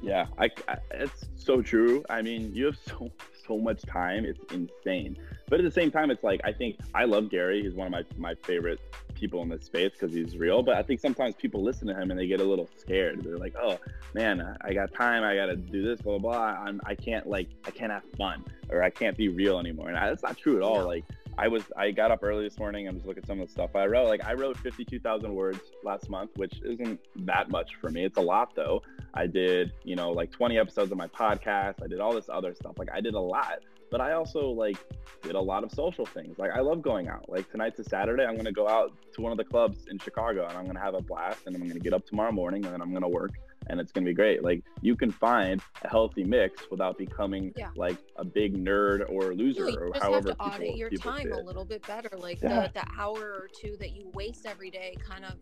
Yeah, 0.00 0.26
I, 0.38 0.48
I, 0.68 0.76
it's 0.92 1.26
so 1.34 1.60
true. 1.60 2.04
I 2.08 2.22
mean, 2.22 2.54
you 2.54 2.66
have 2.66 2.78
so 2.86 3.10
so 3.46 3.58
much 3.58 3.82
time. 3.82 4.24
It's 4.24 4.40
insane. 4.52 5.16
But 5.48 5.60
at 5.60 5.64
the 5.64 5.70
same 5.70 5.90
time, 5.90 6.10
it's 6.10 6.24
like 6.24 6.40
I 6.44 6.52
think 6.52 6.78
I 6.94 7.04
love 7.04 7.30
Gary. 7.30 7.62
He's 7.62 7.74
one 7.74 7.86
of 7.86 7.92
my 7.92 8.04
my 8.16 8.34
favorite 8.42 8.80
people 9.18 9.42
in 9.42 9.48
this 9.48 9.64
space 9.64 9.92
because 9.92 10.14
he's 10.14 10.36
real. 10.36 10.62
But 10.62 10.76
I 10.76 10.82
think 10.82 11.00
sometimes 11.00 11.34
people 11.34 11.62
listen 11.62 11.86
to 11.88 11.94
him 11.94 12.10
and 12.10 12.18
they 12.18 12.26
get 12.26 12.40
a 12.40 12.44
little 12.44 12.68
scared. 12.76 13.22
They're 13.22 13.38
like, 13.38 13.54
"Oh 13.60 13.78
man, 14.14 14.56
I 14.60 14.72
got 14.72 14.92
time. 14.94 15.24
I 15.24 15.34
got 15.34 15.46
to 15.46 15.56
do 15.56 15.82
this. 15.82 16.00
Blah 16.00 16.18
blah 16.18 16.32
blah. 16.32 16.64
I'm, 16.64 16.80
I 16.84 16.94
can't 16.94 17.26
like 17.26 17.48
I 17.64 17.70
can't 17.70 17.92
have 17.92 18.04
fun 18.16 18.44
or 18.70 18.82
I 18.82 18.90
can't 18.90 19.16
be 19.16 19.28
real 19.28 19.58
anymore." 19.58 19.88
And 19.88 19.98
I, 19.98 20.08
that's 20.08 20.22
not 20.22 20.36
true 20.36 20.56
at 20.56 20.62
all. 20.62 20.80
No. 20.80 20.86
Like 20.86 21.04
I 21.38 21.46
was 21.46 21.62
I 21.76 21.92
got 21.92 22.10
up 22.10 22.22
early 22.22 22.42
this 22.44 22.58
morning. 22.58 22.88
I'm 22.88 22.96
just 22.96 23.06
looking 23.06 23.22
at 23.22 23.26
some 23.28 23.40
of 23.40 23.46
the 23.46 23.52
stuff 23.52 23.76
I 23.76 23.86
wrote. 23.86 24.08
Like 24.08 24.24
I 24.24 24.34
wrote 24.34 24.56
52,000 24.58 25.32
words 25.32 25.60
last 25.84 26.10
month, 26.10 26.30
which 26.34 26.60
isn't 26.64 27.00
that 27.26 27.48
much 27.48 27.76
for 27.80 27.90
me. 27.90 28.04
It's 28.04 28.18
a 28.18 28.22
lot 28.22 28.56
though. 28.56 28.82
I 29.14 29.26
did, 29.26 29.72
you 29.84 29.94
know, 29.94 30.10
like 30.10 30.32
20 30.32 30.58
episodes 30.58 30.90
of 30.90 30.98
my 30.98 31.06
podcast. 31.06 31.82
I 31.82 31.86
did 31.86 32.00
all 32.00 32.12
this 32.12 32.28
other 32.28 32.54
stuff. 32.54 32.78
Like 32.78 32.88
I 32.92 33.00
did 33.00 33.14
a 33.14 33.20
lot 33.20 33.60
but 33.90 34.00
I 34.00 34.12
also 34.12 34.50
like 34.50 34.76
did 35.22 35.34
a 35.34 35.40
lot 35.40 35.64
of 35.64 35.72
social 35.72 36.06
things. 36.06 36.38
Like 36.38 36.52
I 36.52 36.60
love 36.60 36.82
going 36.82 37.08
out. 37.08 37.28
Like 37.28 37.50
tonight's 37.50 37.78
a 37.80 37.84
Saturday. 37.84 38.24
I'm 38.24 38.36
gonna 38.36 38.52
go 38.52 38.68
out 38.68 38.92
to 39.14 39.20
one 39.20 39.32
of 39.32 39.38
the 39.38 39.44
clubs 39.44 39.86
in 39.90 39.98
Chicago 39.98 40.46
and 40.46 40.56
I'm 40.56 40.66
gonna 40.66 40.80
have 40.80 40.94
a 40.94 41.00
blast 41.00 41.46
and 41.46 41.56
I'm 41.56 41.66
gonna 41.66 41.80
get 41.80 41.92
up 41.92 42.06
tomorrow 42.06 42.32
morning 42.32 42.64
and 42.64 42.74
then 42.74 42.80
I'm 42.80 42.92
gonna 42.92 43.08
work 43.08 43.32
and 43.68 43.80
it's 43.80 43.92
gonna 43.92 44.06
be 44.06 44.14
great. 44.14 44.42
Like 44.42 44.62
you 44.80 44.96
can 44.96 45.10
find 45.10 45.60
a 45.82 45.88
healthy 45.88 46.24
mix 46.24 46.70
without 46.70 46.98
becoming 46.98 47.52
yeah. 47.56 47.70
like 47.76 47.98
a 48.16 48.24
big 48.24 48.56
nerd 48.56 49.10
or 49.10 49.34
loser 49.34 49.68
you 49.68 49.76
or 49.76 49.90
just 49.90 50.02
however 50.02 50.28
have 50.30 50.38
to 50.38 50.44
audit 50.44 50.76
your 50.76 50.90
time 50.90 51.32
a 51.32 51.40
little 51.40 51.64
bit 51.64 51.86
better. 51.86 52.10
Like 52.16 52.42
yeah. 52.42 52.68
the, 52.68 52.80
the 52.80 52.86
hour 52.98 53.20
or 53.20 53.48
two 53.52 53.76
that 53.78 53.92
you 53.94 54.10
waste 54.14 54.46
every 54.46 54.70
day 54.70 54.96
kind 55.06 55.24
of, 55.24 55.34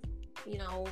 you 0.46 0.58
know, 0.58 0.86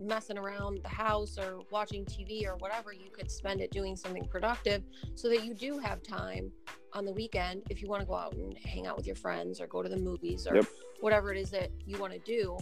messing 0.00 0.38
around 0.38 0.82
the 0.82 0.88
house 0.88 1.38
or 1.38 1.60
watching 1.70 2.04
TV 2.04 2.46
or 2.46 2.56
whatever, 2.56 2.92
you 2.92 3.10
could 3.10 3.30
spend 3.30 3.60
it 3.60 3.70
doing 3.70 3.96
something 3.96 4.26
productive 4.26 4.82
so 5.14 5.28
that 5.28 5.44
you 5.44 5.54
do 5.54 5.78
have 5.78 6.02
time 6.02 6.50
on 6.92 7.04
the 7.04 7.12
weekend 7.12 7.62
if 7.70 7.82
you 7.82 7.88
want 7.88 8.00
to 8.00 8.06
go 8.06 8.14
out 8.14 8.34
and 8.34 8.56
hang 8.58 8.86
out 8.86 8.96
with 8.96 9.06
your 9.06 9.16
friends 9.16 9.60
or 9.60 9.66
go 9.66 9.82
to 9.82 9.88
the 9.88 9.96
movies 9.96 10.46
or 10.46 10.56
yep. 10.56 10.66
whatever 11.00 11.32
it 11.32 11.38
is 11.38 11.50
that 11.50 11.70
you 11.84 11.98
want 11.98 12.12
to 12.12 12.18
do. 12.20 12.56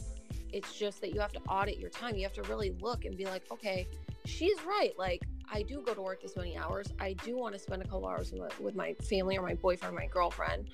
It's 0.53 0.75
just 0.79 1.01
that 1.01 1.13
you 1.13 1.21
have 1.21 1.33
to 1.33 1.41
audit 1.49 1.79
your 1.79 1.91
time. 1.91 2.17
You 2.17 2.23
have 2.23 2.33
to 2.35 2.43
really 2.45 2.75
look 2.81 3.05
and 3.05 3.17
be 3.17 3.25
like, 3.25 3.43
okay, 3.51 3.87
she's 4.25 4.63
right. 4.63 4.93
Like, 4.99 5.23
I 5.53 5.63
do 5.63 5.81
go 5.81 5.95
to 5.95 6.01
work 6.01 6.23
this 6.23 6.37
many 6.37 6.57
hours. 6.57 6.87
I 6.99 7.13
do 7.13 7.37
want 7.37 7.55
to 7.55 7.59
spend 7.59 7.83
a 7.83 7.85
couple 7.85 8.07
hours 8.07 8.33
with 8.61 8.75
my 8.75 8.95
family 8.95 9.37
or 9.37 9.43
my 9.43 9.55
boyfriend, 9.55 9.95
or 9.95 9.99
my 9.99 10.07
girlfriend. 10.07 10.71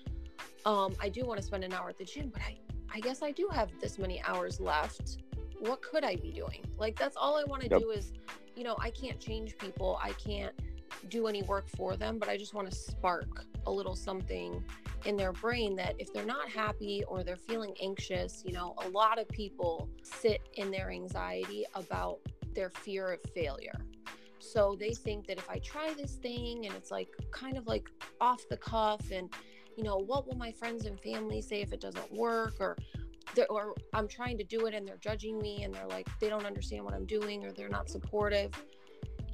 Um, 0.64 0.94
I 1.00 1.08
do 1.08 1.26
want 1.26 1.40
to 1.40 1.46
spend 1.46 1.64
an 1.64 1.72
hour 1.72 1.88
at 1.88 1.98
the 1.98 2.04
gym, 2.04 2.30
but 2.32 2.42
I, 2.42 2.58
I 2.92 3.00
guess 3.00 3.22
I 3.22 3.32
do 3.32 3.48
have 3.52 3.70
this 3.80 3.98
many 3.98 4.22
hours 4.22 4.60
left 4.60 5.18
what 5.62 5.80
could 5.80 6.04
I 6.04 6.16
be 6.16 6.32
doing? 6.32 6.64
Like 6.76 6.98
that's 6.98 7.16
all 7.16 7.36
I 7.36 7.44
want 7.44 7.62
to 7.62 7.68
yep. 7.68 7.80
do 7.80 7.90
is, 7.90 8.12
you 8.56 8.64
know, 8.64 8.76
I 8.78 8.90
can't 8.90 9.20
change 9.20 9.56
people. 9.58 9.98
I 10.02 10.12
can't 10.12 10.52
do 11.08 11.26
any 11.26 11.42
work 11.44 11.68
for 11.76 11.96
them, 11.96 12.18
but 12.18 12.28
I 12.28 12.36
just 12.36 12.52
want 12.52 12.68
to 12.70 12.76
spark 12.76 13.44
a 13.66 13.70
little 13.70 13.94
something 13.94 14.62
in 15.04 15.16
their 15.16 15.32
brain 15.32 15.76
that 15.76 15.94
if 15.98 16.12
they're 16.12 16.24
not 16.24 16.48
happy 16.48 17.04
or 17.06 17.22
they're 17.22 17.36
feeling 17.36 17.74
anxious, 17.80 18.42
you 18.44 18.52
know, 18.52 18.74
a 18.84 18.88
lot 18.88 19.20
of 19.20 19.28
people 19.28 19.88
sit 20.02 20.40
in 20.54 20.70
their 20.70 20.90
anxiety 20.90 21.64
about 21.74 22.18
their 22.54 22.70
fear 22.70 23.12
of 23.12 23.20
failure. 23.32 23.80
So 24.40 24.76
they 24.78 24.90
think 24.90 25.28
that 25.28 25.38
if 25.38 25.48
I 25.48 25.58
try 25.60 25.94
this 25.94 26.16
thing 26.16 26.66
and 26.66 26.74
it's 26.74 26.90
like 26.90 27.08
kind 27.30 27.56
of 27.56 27.68
like 27.68 27.88
off 28.20 28.42
the 28.50 28.56
cuff 28.56 29.12
and 29.12 29.30
you 29.76 29.84
know, 29.84 29.96
what 29.96 30.26
will 30.26 30.36
my 30.36 30.52
friends 30.52 30.84
and 30.84 31.00
family 31.00 31.40
say 31.40 31.62
if 31.62 31.72
it 31.72 31.80
doesn't 31.80 32.12
work 32.12 32.54
or 32.60 32.76
or 33.48 33.74
I'm 33.92 34.08
trying 34.08 34.38
to 34.38 34.44
do 34.44 34.66
it 34.66 34.74
and 34.74 34.86
they're 34.86 34.98
judging 34.98 35.38
me 35.40 35.64
and 35.64 35.74
they're 35.74 35.86
like 35.86 36.08
they 36.20 36.28
don't 36.28 36.46
understand 36.46 36.84
what 36.84 36.94
I'm 36.94 37.06
doing 37.06 37.44
or 37.44 37.52
they're 37.52 37.68
not 37.68 37.88
supportive. 37.88 38.52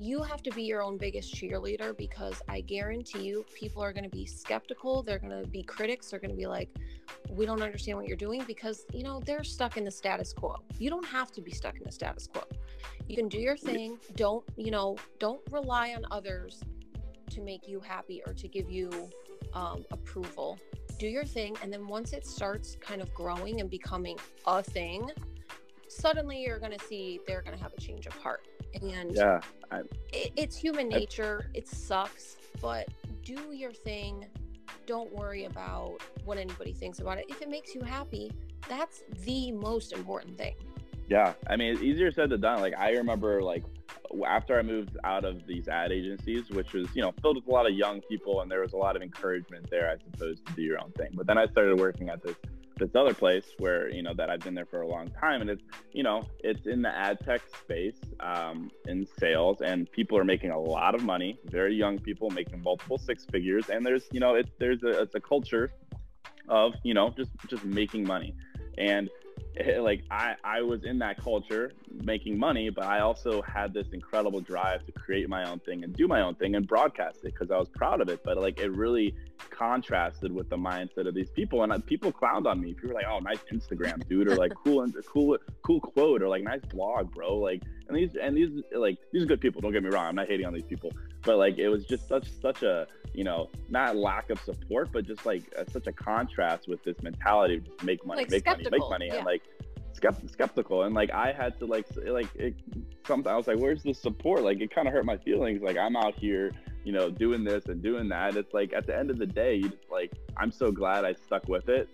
You 0.01 0.23
have 0.23 0.43
to 0.45 0.51
be 0.53 0.63
your 0.63 0.81
own 0.81 0.97
biggest 0.97 1.35
cheerleader 1.35 1.97
because 1.97 2.41
I 2.49 2.61
guarantee 2.61 3.25
you 3.25 3.45
people 3.53 3.83
are 3.83 3.93
going 3.93 4.05
to 4.05 4.11
be 4.11 4.27
skeptical, 4.27 5.03
they're 5.03 5.19
going 5.19 5.43
to 5.43 5.49
be 5.49 5.65
critics, 5.65 6.11
they're 6.11 6.21
going 6.21 6.31
to 6.31 6.37
be 6.37 6.47
like 6.47 6.71
we 7.31 7.47
don't 7.47 7.63
understand 7.63 7.99
what 7.99 8.07
you're 8.07 8.17
doing 8.17 8.45
because 8.47 8.85
you 8.93 9.03
know 9.03 9.21
they're 9.25 9.45
stuck 9.45 9.77
in 9.77 9.85
the 9.85 9.91
status 9.91 10.33
quo. 10.33 10.57
You 10.79 10.91
don't 10.91 11.07
have 11.07 11.33
to 11.33 11.41
be 11.41 11.51
stuck 11.51 11.77
in 11.77 11.85
the 11.85 11.93
status 11.93 12.27
quo. 12.27 12.45
You 13.09 13.17
can 13.17 13.29
do 13.29 13.39
your 13.39 13.57
thing. 13.57 13.99
Don't, 14.17 14.45
you 14.57 14.71
know, 14.71 14.97
don't 15.19 15.41
rely 15.51 15.95
on 15.95 16.05
others 16.11 16.63
to 17.31 17.41
make 17.41 17.67
you 17.67 17.81
happy 17.81 18.23
or 18.27 18.35
to 18.35 18.49
give 18.49 18.71
you 18.71 19.11
um, 19.55 19.85
approval 19.91 20.59
do 20.99 21.07
your 21.07 21.25
thing 21.25 21.57
and 21.63 21.73
then 21.73 21.87
once 21.87 22.13
it 22.13 22.27
starts 22.27 22.77
kind 22.81 23.01
of 23.01 23.13
growing 23.15 23.61
and 23.61 23.71
becoming 23.71 24.19
a 24.47 24.63
thing 24.63 25.11
suddenly 25.89 26.43
you're 26.43 26.59
going 26.59 26.77
to 26.77 26.85
see 26.85 27.21
they're 27.27 27.43
going 27.43 27.57
to 27.57 27.63
have 27.63 27.73
a 27.77 27.81
change 27.81 28.07
of 28.07 28.13
heart. 28.15 28.47
And 28.81 29.15
yeah 29.15 29.41
it, 30.13 30.33
it's 30.37 30.57
human 30.57 30.89
nature 30.89 31.51
I, 31.55 31.59
it 31.59 31.69
sucks 31.69 32.37
but 32.61 32.89
do 33.23 33.53
your 33.53 33.73
thing. 33.73 34.27
Don't 34.87 35.13
worry 35.13 35.45
about 35.45 36.03
what 36.25 36.39
anybody 36.39 36.73
thinks 36.73 36.99
about 36.99 37.19
it. 37.19 37.27
If 37.29 37.43
it 37.43 37.49
makes 37.49 37.75
you 37.75 37.83
happy 37.83 38.33
that's 38.69 39.03
the 39.25 39.53
most 39.53 39.93
important 39.93 40.37
thing. 40.37 40.55
Yeah 41.09 41.33
i 41.49 41.57
mean 41.57 41.73
it's 41.73 41.83
easier 41.83 42.13
said 42.13 42.31
than 42.31 42.41
done. 42.41 42.61
Like 42.61 42.75
i 42.79 42.91
remember 42.91 43.43
like 43.43 43.65
after 44.27 44.59
I 44.59 44.63
moved 44.63 44.97
out 45.05 45.25
of 45.25 45.47
these 45.47 45.69
ad 45.69 45.93
agencies, 45.93 46.51
which 46.51 46.73
was, 46.73 46.89
you 46.95 47.03
know, 47.03 47.13
filled 47.21 47.37
with 47.37 47.47
a 47.47 47.51
lot 47.51 47.67
of 47.67 47.75
young 47.75 48.01
people 48.03 48.41
and 48.41 48.51
there 48.51 48.61
was 48.61 48.73
a 48.73 48.77
lot 48.77 48.97
of 48.97 49.03
encouragement 49.03 49.69
there, 49.71 49.91
I 49.91 49.97
suppose, 50.13 50.41
to 50.47 50.53
do 50.55 50.63
your 50.63 50.81
own 50.81 50.93
thing. 50.93 51.11
But 51.15 51.27
then 51.27 51.39
I 51.39 51.47
started 51.47 51.79
working 51.79 52.09
at 52.09 52.23
this 52.23 52.37
this 52.79 52.95
other 52.95 53.13
place 53.13 53.45
where, 53.59 53.91
you 53.91 54.03
know, 54.03 54.15
that 54.15 54.31
I've 54.31 54.41
been 54.41 54.55
there 54.55 54.67
for 54.67 54.83
a 54.83 54.87
long 54.87 55.11
time 55.11 55.41
and 55.41 55.51
it's, 55.51 55.63
you 55.93 56.03
know, 56.03 56.23
it's 56.41 56.67
in 56.67 56.81
the 56.81 56.97
ad 56.97 57.19
tech 57.25 57.43
space, 57.61 57.99
um, 58.21 58.71
in 58.87 59.07
sales 59.19 59.61
and 59.61 59.91
people 59.91 60.17
are 60.17 60.25
making 60.25 60.51
a 60.51 60.61
lot 60.61 60.95
of 60.95 61.03
money, 61.03 61.39
very 61.47 61.75
young 61.75 61.99
people 61.99 62.31
making 62.31 62.63
multiple 62.63 62.97
six 62.97 63.25
figures. 63.25 63.69
And 63.69 63.85
there's, 63.85 64.05
you 64.13 64.21
know, 64.21 64.35
it's, 64.35 64.51
there's 64.59 64.83
a, 64.85 65.03
it's 65.03 65.15
a 65.17 65.21
culture 65.21 65.73
of, 66.49 66.75
you 66.85 66.95
know, 66.95 67.13
just, 67.17 67.33
just 67.49 67.65
making 67.65 68.07
money. 68.07 68.35
And 68.79 69.11
like 69.81 70.03
I, 70.11 70.35
I 70.45 70.63
was 70.63 70.85
in 70.85 70.99
that 71.01 71.23
culture 71.23 71.73
making 71.91 72.39
money, 72.39 72.71
but 72.71 72.85
I 72.85 73.01
also 73.01 73.43
had 73.43 73.73
this 73.73 73.87
incredible 73.93 74.41
drive 74.41 74.85
to 74.87 74.93
create 74.93 75.29
my 75.29 75.49
own 75.49 75.59
thing 75.61 75.85
and 75.85 75.95
do 75.95 76.07
my 76.07 76.23
own 76.23 76.35
thing 76.35 76.55
and 76.55 76.67
broadcast 76.67 77.19
it 77.25 77.35
because 77.35 77.51
I 77.51 77.57
was 77.57 77.69
proud 77.69 78.01
of 78.01 78.09
it. 78.09 78.21
But 78.25 78.39
like 78.39 78.59
it 78.59 78.71
really 78.71 79.15
contrasted 79.51 80.33
with 80.33 80.49
the 80.49 80.57
mindset 80.57 81.07
of 81.09 81.15
these 81.15 81.31
people, 81.31 81.63
and 81.63 81.73
uh, 81.73 81.79
people 81.79 82.13
clowned 82.13 82.47
on 82.47 82.61
me. 82.61 82.75
People 82.75 82.91
were 82.91 82.95
like, 82.95 83.07
"Oh, 83.09 83.19
nice 83.19 83.41
Instagram, 83.53 84.07
dude," 84.09 84.29
or 84.29 84.37
like 84.37 84.53
"cool, 84.55 84.87
cool, 85.07 85.37
cool 85.63 85.81
quote," 85.81 86.23
or 86.23 86.29
like 86.29 86.43
"nice 86.43 86.65
blog, 86.71 87.13
bro." 87.13 87.37
Like, 87.37 87.63
and 87.89 87.97
these 87.97 88.11
and 88.21 88.37
these 88.37 88.51
like 88.75 88.99
these 89.13 89.23
are 89.23 89.27
good 89.27 89.41
people. 89.41 89.61
Don't 89.61 89.73
get 89.73 89.83
me 89.83 89.91
wrong. 89.91 90.07
I'm 90.07 90.15
not 90.15 90.29
hating 90.29 90.47
on 90.47 90.55
these 90.55 90.65
people, 90.65 90.93
but 91.23 91.37
like 91.37 91.59
it 91.59 91.69
was 91.69 91.85
just 91.85 92.09
such 92.09 92.29
such 92.41 92.63
a 92.63 92.87
you 93.15 93.25
know 93.25 93.51
not 93.69 93.97
lack 93.97 94.31
of 94.31 94.41
support, 94.41 94.91
but 94.93 95.07
just 95.07 95.27
like 95.27 95.43
a, 95.57 95.69
such 95.71 95.87
a 95.87 95.93
contrast 95.93 96.69
with 96.69 96.83
this 96.85 96.97
mentality 97.03 97.57
of 97.57 97.65
just 97.65 97.83
make 97.83 98.05
money, 98.07 98.23
like 98.23 98.31
make 98.31 98.47
money, 98.47 98.65
make 98.71 98.91
money, 98.91 99.07
yeah. 99.07 99.17
and 99.17 99.27
like 99.27 99.43
skeptical. 99.95 100.85
And 100.85 100.95
like 100.95 101.11
i 101.11 101.33
had 101.33 101.59
to 101.59 101.67
like 101.67 101.87
like 102.07 102.29
it 102.37 102.55
sometimes 103.07 103.27
i 103.27 103.37
was 103.37 103.47
like 103.47 103.59
where's 103.59 103.83
the 103.83 103.93
support? 103.93 104.43
Like 104.43 104.61
it 104.61 104.75
kind 104.75 104.87
of 104.87 104.95
hurt 104.95 105.05
my 105.05 105.17
feelings. 105.17 105.63
Like 105.63 105.77
i'm 105.77 105.97
out 105.97 106.15
here 106.15 106.53
you 106.85 106.93
know 106.93 107.11
doing 107.11 107.45
this 107.45 107.67
and 107.67 107.83
doing 107.83 108.09
that. 108.11 108.37
It's 108.37 108.55
like 108.55 108.73
at 108.73 108.87
the 108.87 108.97
end 108.97 109.11
of 109.11 109.19
the 109.19 109.27
day 109.27 109.57
you 109.57 109.69
just 109.69 109.91
like 109.91 110.13
i'm 110.37 110.53
so 110.53 110.71
glad 110.71 111.05
i 111.05 111.15
stuck 111.15 111.49
with 111.49 111.69
it 111.69 111.89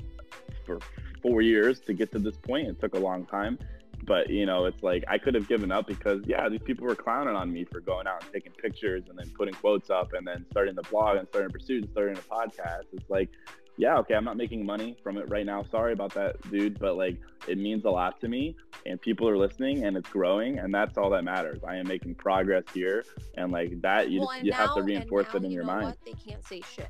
for 0.66 0.78
four 1.22 1.40
years 1.40 1.80
to 1.80 1.94
get 1.94 2.12
to 2.12 2.18
this 2.18 2.36
point. 2.36 2.68
It 2.68 2.80
took 2.80 2.94
a 2.94 2.98
long 2.98 3.24
time 3.24 3.58
but 4.06 4.30
you 4.30 4.46
know 4.46 4.64
it's 4.64 4.82
like 4.82 5.04
i 5.08 5.18
could 5.18 5.34
have 5.34 5.48
given 5.48 5.70
up 5.70 5.86
because 5.86 6.20
yeah 6.26 6.48
these 6.48 6.62
people 6.62 6.86
were 6.86 6.94
clowning 6.94 7.34
on 7.34 7.52
me 7.52 7.64
for 7.64 7.80
going 7.80 8.06
out 8.06 8.22
and 8.22 8.32
taking 8.32 8.52
pictures 8.52 9.04
and 9.08 9.18
then 9.18 9.28
putting 9.30 9.54
quotes 9.54 9.90
up 9.90 10.12
and 10.12 10.26
then 10.26 10.44
starting 10.50 10.74
the 10.74 10.82
blog 10.82 11.16
and 11.16 11.28
starting 11.28 11.50
pursuit 11.50 11.82
and 11.82 11.90
starting 11.92 12.16
a 12.16 12.20
podcast 12.20 12.84
it's 12.92 13.08
like 13.10 13.28
yeah, 13.76 13.96
okay, 13.98 14.14
I'm 14.14 14.24
not 14.24 14.36
making 14.36 14.64
money 14.64 14.96
from 15.02 15.18
it 15.18 15.28
right 15.28 15.44
now. 15.44 15.64
Sorry 15.64 15.92
about 15.92 16.14
that, 16.14 16.40
dude, 16.50 16.78
but 16.78 16.96
like 16.96 17.18
it 17.48 17.58
means 17.58 17.84
a 17.84 17.90
lot 17.90 18.20
to 18.20 18.28
me 18.28 18.56
and 18.86 19.00
people 19.00 19.28
are 19.28 19.36
listening 19.36 19.84
and 19.84 19.96
it's 19.96 20.08
growing 20.08 20.58
and 20.58 20.72
that's 20.72 20.96
all 20.96 21.10
that 21.10 21.24
matters. 21.24 21.60
I 21.66 21.76
am 21.76 21.88
making 21.88 22.14
progress 22.14 22.64
here 22.72 23.04
and 23.36 23.50
like 23.50 23.80
that 23.82 24.10
you 24.10 24.20
well, 24.20 24.28
just, 24.28 24.44
you 24.44 24.50
now, 24.52 24.56
have 24.58 24.74
to 24.76 24.82
reinforce 24.82 25.26
it 25.34 25.44
in 25.44 25.50
you 25.50 25.56
your 25.56 25.64
mind. 25.64 25.86
What? 25.86 25.98
They 26.04 26.12
can't 26.12 26.46
say 26.46 26.60
shit 26.60 26.88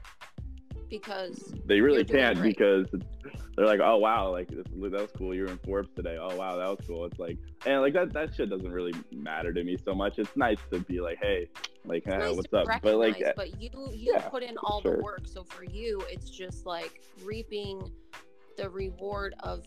because 0.99 1.53
they 1.67 1.81
really 1.81 2.05
can't 2.05 2.41
because 2.41 2.87
they're 3.57 3.67
like, 3.67 3.81
oh 3.83 3.97
wow, 3.97 4.31
like 4.31 4.49
that 4.49 4.73
was 4.75 5.11
cool. 5.17 5.35
You 5.35 5.47
are 5.47 5.51
in 5.51 5.59
Forbes 5.59 5.89
today. 5.97 6.17
Oh 6.21 6.35
wow, 6.37 6.57
that 6.57 6.69
was 6.69 6.79
cool. 6.87 7.05
It's 7.05 7.19
like 7.19 7.39
and 7.67 7.81
like 7.81 7.95
that 7.95 8.13
that 8.13 8.35
shit 8.35 8.51
doesn't 8.51 8.71
really 8.71 8.95
matter 9.13 9.53
to 9.53 9.65
me 9.65 9.77
so 9.85 9.95
much. 9.95 10.19
It's 10.19 10.37
nice 10.37 10.59
to 10.73 10.81
be 10.81 11.01
like, 11.01 11.19
hey, 11.21 11.49
like 11.85 12.07
nice 12.07 12.35
what's 12.35 12.53
up? 12.53 12.67
But 12.83 12.97
like, 12.97 13.23
but 13.37 13.61
you 13.61 13.71
you 13.93 14.13
yeah, 14.15 14.29
put 14.29 14.43
in 14.43 14.57
all 14.59 14.81
sure. 14.83 14.97
the 14.97 15.03
work. 15.03 15.23
So 15.27 15.45
for 15.45 15.65
you, 15.65 16.03
it's 16.11 16.31
just 16.31 16.67
like 16.67 17.03
reaping 17.25 17.91
the 18.57 18.71
reward 18.71 19.35
of 19.41 19.65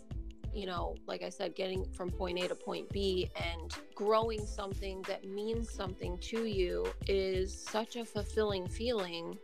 you 0.54 0.66
know, 0.66 0.96
like 1.06 1.22
I 1.22 1.30
said, 1.30 1.56
getting 1.56 1.86
from 1.94 2.10
point 2.10 2.40
A 2.40 2.48
to 2.48 2.56
point 2.56 2.90
B 2.90 3.30
and 3.36 3.72
growing 3.94 4.46
something 4.46 5.04
that 5.04 5.24
means 5.24 5.70
something 5.70 6.18
to 6.20 6.46
you 6.46 6.88
is 7.08 7.54
such 7.54 7.96
a 7.96 8.04
fulfilling 8.04 8.68
feeling 8.68 9.38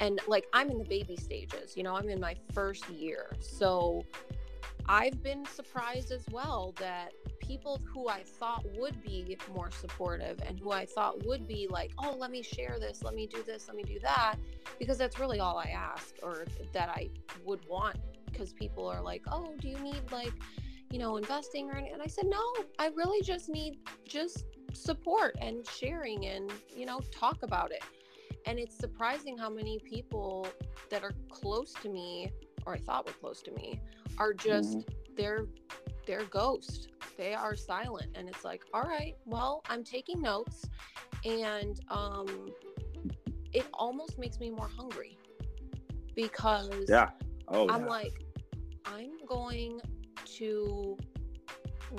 and 0.00 0.20
like 0.26 0.46
I'm 0.52 0.70
in 0.70 0.78
the 0.78 0.84
baby 0.84 1.16
stages, 1.16 1.76
you 1.76 1.82
know, 1.82 1.96
I'm 1.96 2.08
in 2.08 2.20
my 2.20 2.36
first 2.52 2.88
year. 2.90 3.34
So 3.40 4.04
I've 4.86 5.22
been 5.22 5.44
surprised 5.44 6.12
as 6.12 6.24
well 6.30 6.74
that 6.78 7.12
people 7.40 7.80
who 7.84 8.08
I 8.08 8.22
thought 8.22 8.64
would 8.76 9.02
be 9.02 9.36
more 9.54 9.70
supportive 9.70 10.38
and 10.46 10.58
who 10.58 10.72
I 10.72 10.86
thought 10.86 11.24
would 11.26 11.46
be 11.46 11.66
like, 11.68 11.92
oh, 11.98 12.16
let 12.18 12.30
me 12.30 12.42
share 12.42 12.78
this, 12.80 13.02
let 13.02 13.14
me 13.14 13.26
do 13.26 13.42
this, 13.42 13.68
let 13.68 13.76
me 13.76 13.82
do 13.82 13.98
that, 14.00 14.36
because 14.78 14.96
that's 14.96 15.18
really 15.18 15.40
all 15.40 15.58
I 15.58 15.74
ask 15.76 16.14
or 16.22 16.44
that 16.72 16.88
I 16.88 17.10
would 17.44 17.60
want. 17.68 17.96
Because 18.26 18.52
people 18.52 18.86
are 18.86 19.02
like, 19.02 19.22
oh, 19.32 19.52
do 19.58 19.68
you 19.68 19.78
need 19.78 20.00
like, 20.12 20.32
you 20.90 20.98
know, 20.98 21.16
investing 21.16 21.68
or 21.70 21.74
anything? 21.74 21.94
And 21.94 22.02
I 22.02 22.06
said, 22.06 22.26
no, 22.26 22.42
I 22.78 22.88
really 22.88 23.22
just 23.22 23.48
need 23.48 23.78
just 24.06 24.44
support 24.72 25.36
and 25.40 25.66
sharing 25.66 26.26
and, 26.26 26.52
you 26.74 26.86
know, 26.86 27.00
talk 27.10 27.42
about 27.42 27.72
it. 27.72 27.82
And 28.48 28.58
it's 28.58 28.78
surprising 28.78 29.36
how 29.36 29.50
many 29.50 29.78
people 29.78 30.48
that 30.88 31.04
are 31.04 31.12
close 31.28 31.74
to 31.82 31.90
me, 31.90 32.32
or 32.64 32.72
I 32.72 32.78
thought 32.78 33.06
were 33.06 33.12
close 33.12 33.42
to 33.42 33.50
me, 33.50 33.78
are 34.16 34.32
just 34.32 34.78
mm-hmm. 34.78 35.14
they're 35.16 35.44
they're 36.06 36.24
ghost. 36.24 36.88
They 37.18 37.34
are 37.34 37.54
silent. 37.54 38.16
And 38.16 38.26
it's 38.26 38.44
like, 38.46 38.62
all 38.72 38.84
right, 38.84 39.14
well, 39.26 39.62
I'm 39.68 39.84
taking 39.84 40.22
notes 40.22 40.64
and 41.26 41.78
um 41.90 42.48
it 43.52 43.66
almost 43.74 44.18
makes 44.18 44.40
me 44.40 44.50
more 44.50 44.68
hungry 44.74 45.18
because 46.14 46.86
yeah. 46.88 47.10
Oh, 47.48 47.68
I'm 47.68 47.82
yeah. 47.82 47.86
like, 47.86 48.24
I'm 48.86 49.12
going 49.26 49.78
to 50.38 50.96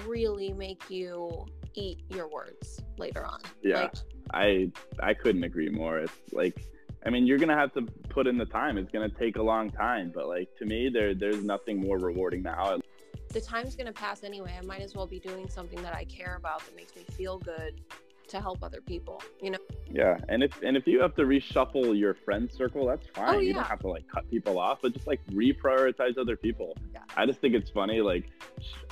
really 0.07 0.51
make 0.53 0.89
you 0.89 1.45
eat 1.75 2.01
your 2.09 2.27
words 2.27 2.81
later 2.97 3.23
on. 3.23 3.39
Yeah. 3.61 3.81
Like, 3.81 3.95
I 4.33 4.71
I 4.99 5.13
couldn't 5.13 5.43
agree 5.43 5.69
more. 5.69 5.99
It's 5.99 6.33
like 6.33 6.65
I 7.05 7.09
mean, 7.09 7.25
you're 7.25 7.37
gonna 7.37 7.57
have 7.57 7.73
to 7.73 7.83
put 8.09 8.27
in 8.27 8.37
the 8.37 8.45
time. 8.45 8.77
It's 8.77 8.91
gonna 8.91 9.09
take 9.09 9.37
a 9.37 9.41
long 9.43 9.69
time, 9.69 10.11
but 10.13 10.27
like 10.27 10.49
to 10.57 10.65
me, 10.65 10.89
there 10.89 11.13
there's 11.13 11.43
nothing 11.43 11.79
more 11.79 11.97
rewarding 11.97 12.43
now. 12.43 12.79
the 13.33 13.41
time's 13.41 13.75
going 13.75 13.87
to 13.87 13.93
pass 13.93 14.23
anyway. 14.23 14.57
I 14.59 14.65
might 14.65 14.81
as 14.81 14.95
well 14.95 15.05
be 15.05 15.19
doing 15.19 15.49
something 15.49 15.81
that 15.83 15.93
I 15.95 16.03
care 16.05 16.35
about 16.35 16.65
that 16.65 16.75
makes 16.75 16.95
me 16.95 17.03
feel 17.15 17.37
good 17.37 17.79
to 18.27 18.39
help 18.39 18.63
other 18.63 18.81
people, 18.81 19.21
you 19.41 19.51
know? 19.51 19.57
Yeah. 19.89 20.17
And 20.29 20.43
if 20.43 20.51
and 20.61 20.77
if 20.77 20.85
you 20.87 21.01
have 21.01 21.15
to 21.15 21.23
reshuffle 21.23 21.97
your 21.97 22.13
friend 22.13 22.51
circle, 22.51 22.85
that's 22.85 23.07
fine. 23.07 23.35
Oh, 23.35 23.39
yeah. 23.39 23.47
You 23.47 23.53
don't 23.53 23.67
have 23.67 23.79
to 23.79 23.87
like 23.87 24.07
cut 24.07 24.29
people 24.29 24.59
off, 24.59 24.79
but 24.81 24.93
just 24.93 25.07
like 25.07 25.19
reprioritize 25.27 26.17
other 26.17 26.35
people. 26.35 26.77
Yeah. 26.93 27.01
I 27.17 27.25
just 27.25 27.39
think 27.41 27.55
it's 27.55 27.71
funny. 27.71 28.01
Like 28.01 28.29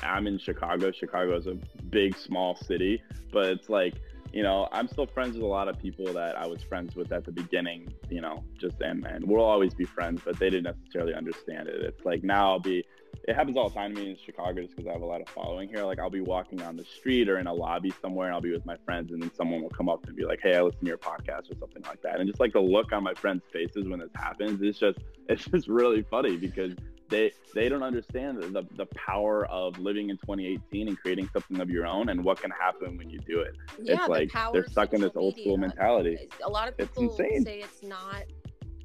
I'm 0.01 0.27
in 0.27 0.37
Chicago. 0.39 0.91
Chicago 0.91 1.35
is 1.35 1.47
a 1.47 1.57
big, 1.89 2.17
small 2.17 2.55
city, 2.55 3.01
but 3.31 3.45
it's 3.47 3.69
like, 3.69 3.95
you 4.37 4.43
know, 4.43 4.67
I'm 4.71 4.87
still 4.87 5.07
friends 5.07 5.33
with 5.33 5.41
a 5.41 5.47
lot 5.47 5.67
of 5.67 5.79
people 5.79 6.13
that 6.13 6.37
I 6.37 6.45
was 6.45 6.61
friends 6.61 6.95
with 6.95 7.11
at 7.11 7.25
the 7.25 7.31
beginning, 7.31 7.91
you 8.07 8.21
know, 8.21 8.43
just 8.59 8.79
and 8.81 9.03
and 9.07 9.27
we'll 9.27 9.43
always 9.43 9.73
be 9.73 9.83
friends, 9.83 10.21
but 10.23 10.37
they 10.37 10.51
didn't 10.51 10.65
necessarily 10.65 11.15
understand 11.15 11.67
it. 11.67 11.81
It's 11.81 12.05
like 12.05 12.23
now 12.23 12.51
I'll 12.51 12.59
be 12.59 12.85
it 13.27 13.35
happens 13.35 13.57
all 13.57 13.69
the 13.69 13.73
time 13.73 13.95
to 13.95 13.99
me 13.99 14.11
in 14.11 14.15
Chicago 14.15 14.61
just 14.61 14.75
because 14.75 14.87
I 14.87 14.93
have 14.93 15.01
a 15.01 15.07
lot 15.07 15.21
of 15.21 15.29
following 15.29 15.69
here. 15.69 15.83
Like 15.83 15.97
I'll 15.97 16.11
be 16.11 16.21
walking 16.21 16.61
on 16.61 16.77
the 16.77 16.85
street 16.85 17.29
or 17.29 17.39
in 17.39 17.47
a 17.47 17.53
lobby 17.53 17.91
somewhere 17.99 18.27
and 18.27 18.35
I'll 18.35 18.41
be 18.41 18.51
with 18.51 18.63
my 18.63 18.77
friends 18.85 19.11
and 19.11 19.19
then 19.23 19.33
someone 19.33 19.63
will 19.63 19.71
come 19.71 19.89
up 19.89 20.05
and 20.05 20.15
be 20.15 20.23
like, 20.23 20.39
Hey, 20.43 20.55
I 20.55 20.61
listen 20.61 20.81
to 20.81 20.85
your 20.85 20.99
podcast 20.99 21.49
or 21.49 21.57
something 21.59 21.81
like 21.87 22.03
that. 22.03 22.19
And 22.19 22.29
just 22.29 22.39
like 22.39 22.53
the 22.53 22.61
look 22.61 22.91
on 22.91 23.03
my 23.03 23.15
friends' 23.15 23.41
faces 23.51 23.87
when 23.87 23.97
this 23.97 24.11
happens, 24.13 24.61
it's 24.61 24.77
just 24.77 24.99
it's 25.29 25.45
just 25.45 25.67
really 25.67 26.03
funny 26.03 26.37
because 26.37 26.73
they 27.09 27.31
they 27.53 27.69
don't 27.69 27.83
understand 27.83 28.37
the, 28.41 28.65
the 28.75 28.85
power 28.95 29.45
of 29.47 29.77
living 29.79 30.09
in 30.09 30.17
2018 30.17 30.87
and 30.87 30.97
creating 30.99 31.29
something 31.33 31.59
of 31.59 31.69
your 31.69 31.85
own 31.85 32.09
and 32.09 32.23
what 32.23 32.41
can 32.41 32.51
happen 32.51 32.97
when 32.97 33.09
you 33.09 33.19
do 33.19 33.39
it. 33.39 33.55
Yeah, 33.81 34.05
the 34.05 34.11
like 34.11 34.31
they're 34.53 34.67
stuck 34.67 34.93
in 34.93 35.01
this 35.01 35.15
old 35.15 35.37
school 35.37 35.57
mentality. 35.57 36.29
A 36.43 36.49
lot 36.49 36.67
of 36.67 36.75
It's 36.77 36.89
people 36.89 37.11
insane. 37.11 37.45
say 37.45 37.59
it's 37.59 37.83
not 37.83 38.23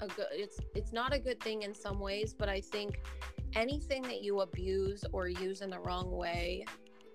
a 0.00 0.06
good 0.08 0.26
it's 0.32 0.58
it's 0.74 0.92
not 0.92 1.12
a 1.12 1.18
good 1.18 1.40
thing 1.40 1.62
in 1.62 1.74
some 1.74 1.98
ways, 1.98 2.34
but 2.36 2.48
I 2.48 2.60
think 2.60 3.00
anything 3.54 4.02
that 4.02 4.22
you 4.22 4.40
abuse 4.40 5.04
or 5.12 5.28
use 5.28 5.60
in 5.60 5.70
the 5.70 5.80
wrong 5.80 6.10
way 6.10 6.64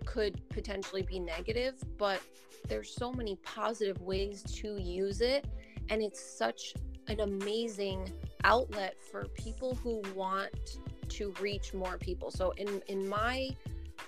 could 0.06 0.42
potentially 0.50 1.02
be 1.02 1.20
negative, 1.20 1.76
but 1.98 2.22
there's 2.68 2.94
so 2.94 3.12
many 3.12 3.36
positive 3.38 4.00
ways 4.02 4.44
to 4.44 4.78
use 4.82 5.22
it 5.22 5.46
and 5.90 6.02
it's 6.02 6.38
such 6.38 6.74
an 7.08 7.22
amazing 7.22 8.12
outlet 8.44 8.96
for 9.12 9.26
people 9.30 9.76
who 9.76 10.02
want 10.14 10.80
to 11.10 11.34
reach 11.40 11.74
more 11.74 11.98
people. 11.98 12.32
So 12.32 12.52
in 12.58 12.82
in 12.88 13.08
my 13.08 13.50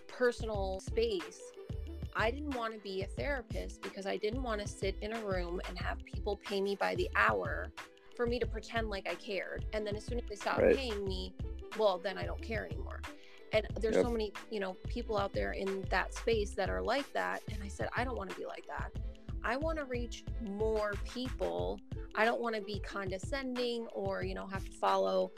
personal 0.08 0.80
space, 0.80 1.42
I 2.16 2.32
didn't 2.32 2.52
want 2.56 2.74
to 2.74 2.80
be 2.80 3.04
a 3.04 3.08
therapist 3.08 3.82
because 3.82 4.06
I 4.06 4.18
didn't 4.18 4.44
want 4.44 4.62
to 4.62 4.68
sit 4.68 4.96
in 5.02 5.14
a 5.14 5.22
room 5.24 5.62
and 5.68 5.78
have 5.80 6.04
people 6.06 6.38
pay 6.38 6.62
me 6.62 6.76
by 6.76 6.96
the 6.96 7.10
hour 7.16 7.72
for 8.16 8.26
me 8.26 8.40
to 8.40 8.46
pretend 8.46 8.90
like 8.90 9.08
I 9.10 9.16
cared. 9.16 9.66
And 9.74 9.86
then 9.86 9.96
as 9.96 10.06
soon 10.06 10.18
as 10.20 10.26
they 10.28 10.36
stop 10.36 10.58
Right. 10.60 10.76
paying 10.76 11.06
me, 11.06 11.34
well, 11.78 12.00
then 12.00 12.18
I 12.18 12.26
don't 12.26 12.42
care 12.42 12.66
anymore. 12.66 13.02
And 13.54 13.66
there's 13.80 13.96
Yep. 13.96 14.06
so 14.06 14.12
many, 14.12 14.34
you 14.52 14.60
know, 14.60 14.76
people 14.88 15.18
out 15.18 15.34
there 15.34 15.54
in 15.54 15.86
that 15.90 16.14
space 16.14 16.54
that 16.56 16.70
are 16.70 16.82
like 16.82 17.12
that. 17.14 17.42
And 17.54 17.64
I 17.64 17.68
said, 17.68 17.90
I 17.96 18.04
don't 18.04 18.18
want 18.18 18.30
to 18.30 18.36
be 18.36 18.46
like 18.46 18.66
that. 18.68 18.92
I 19.44 19.56
want 19.58 19.78
to 19.78 19.86
reach 19.86 20.26
more 20.42 20.94
people. 21.06 21.80
I 22.16 22.26
don't 22.26 22.42
want 22.42 22.56
to 22.56 22.62
be 22.62 22.80
condescending 22.80 23.88
or, 23.94 24.24
you 24.24 24.36
know, 24.36 24.46
have 24.48 24.66
to 24.66 24.72
follow 24.72 25.32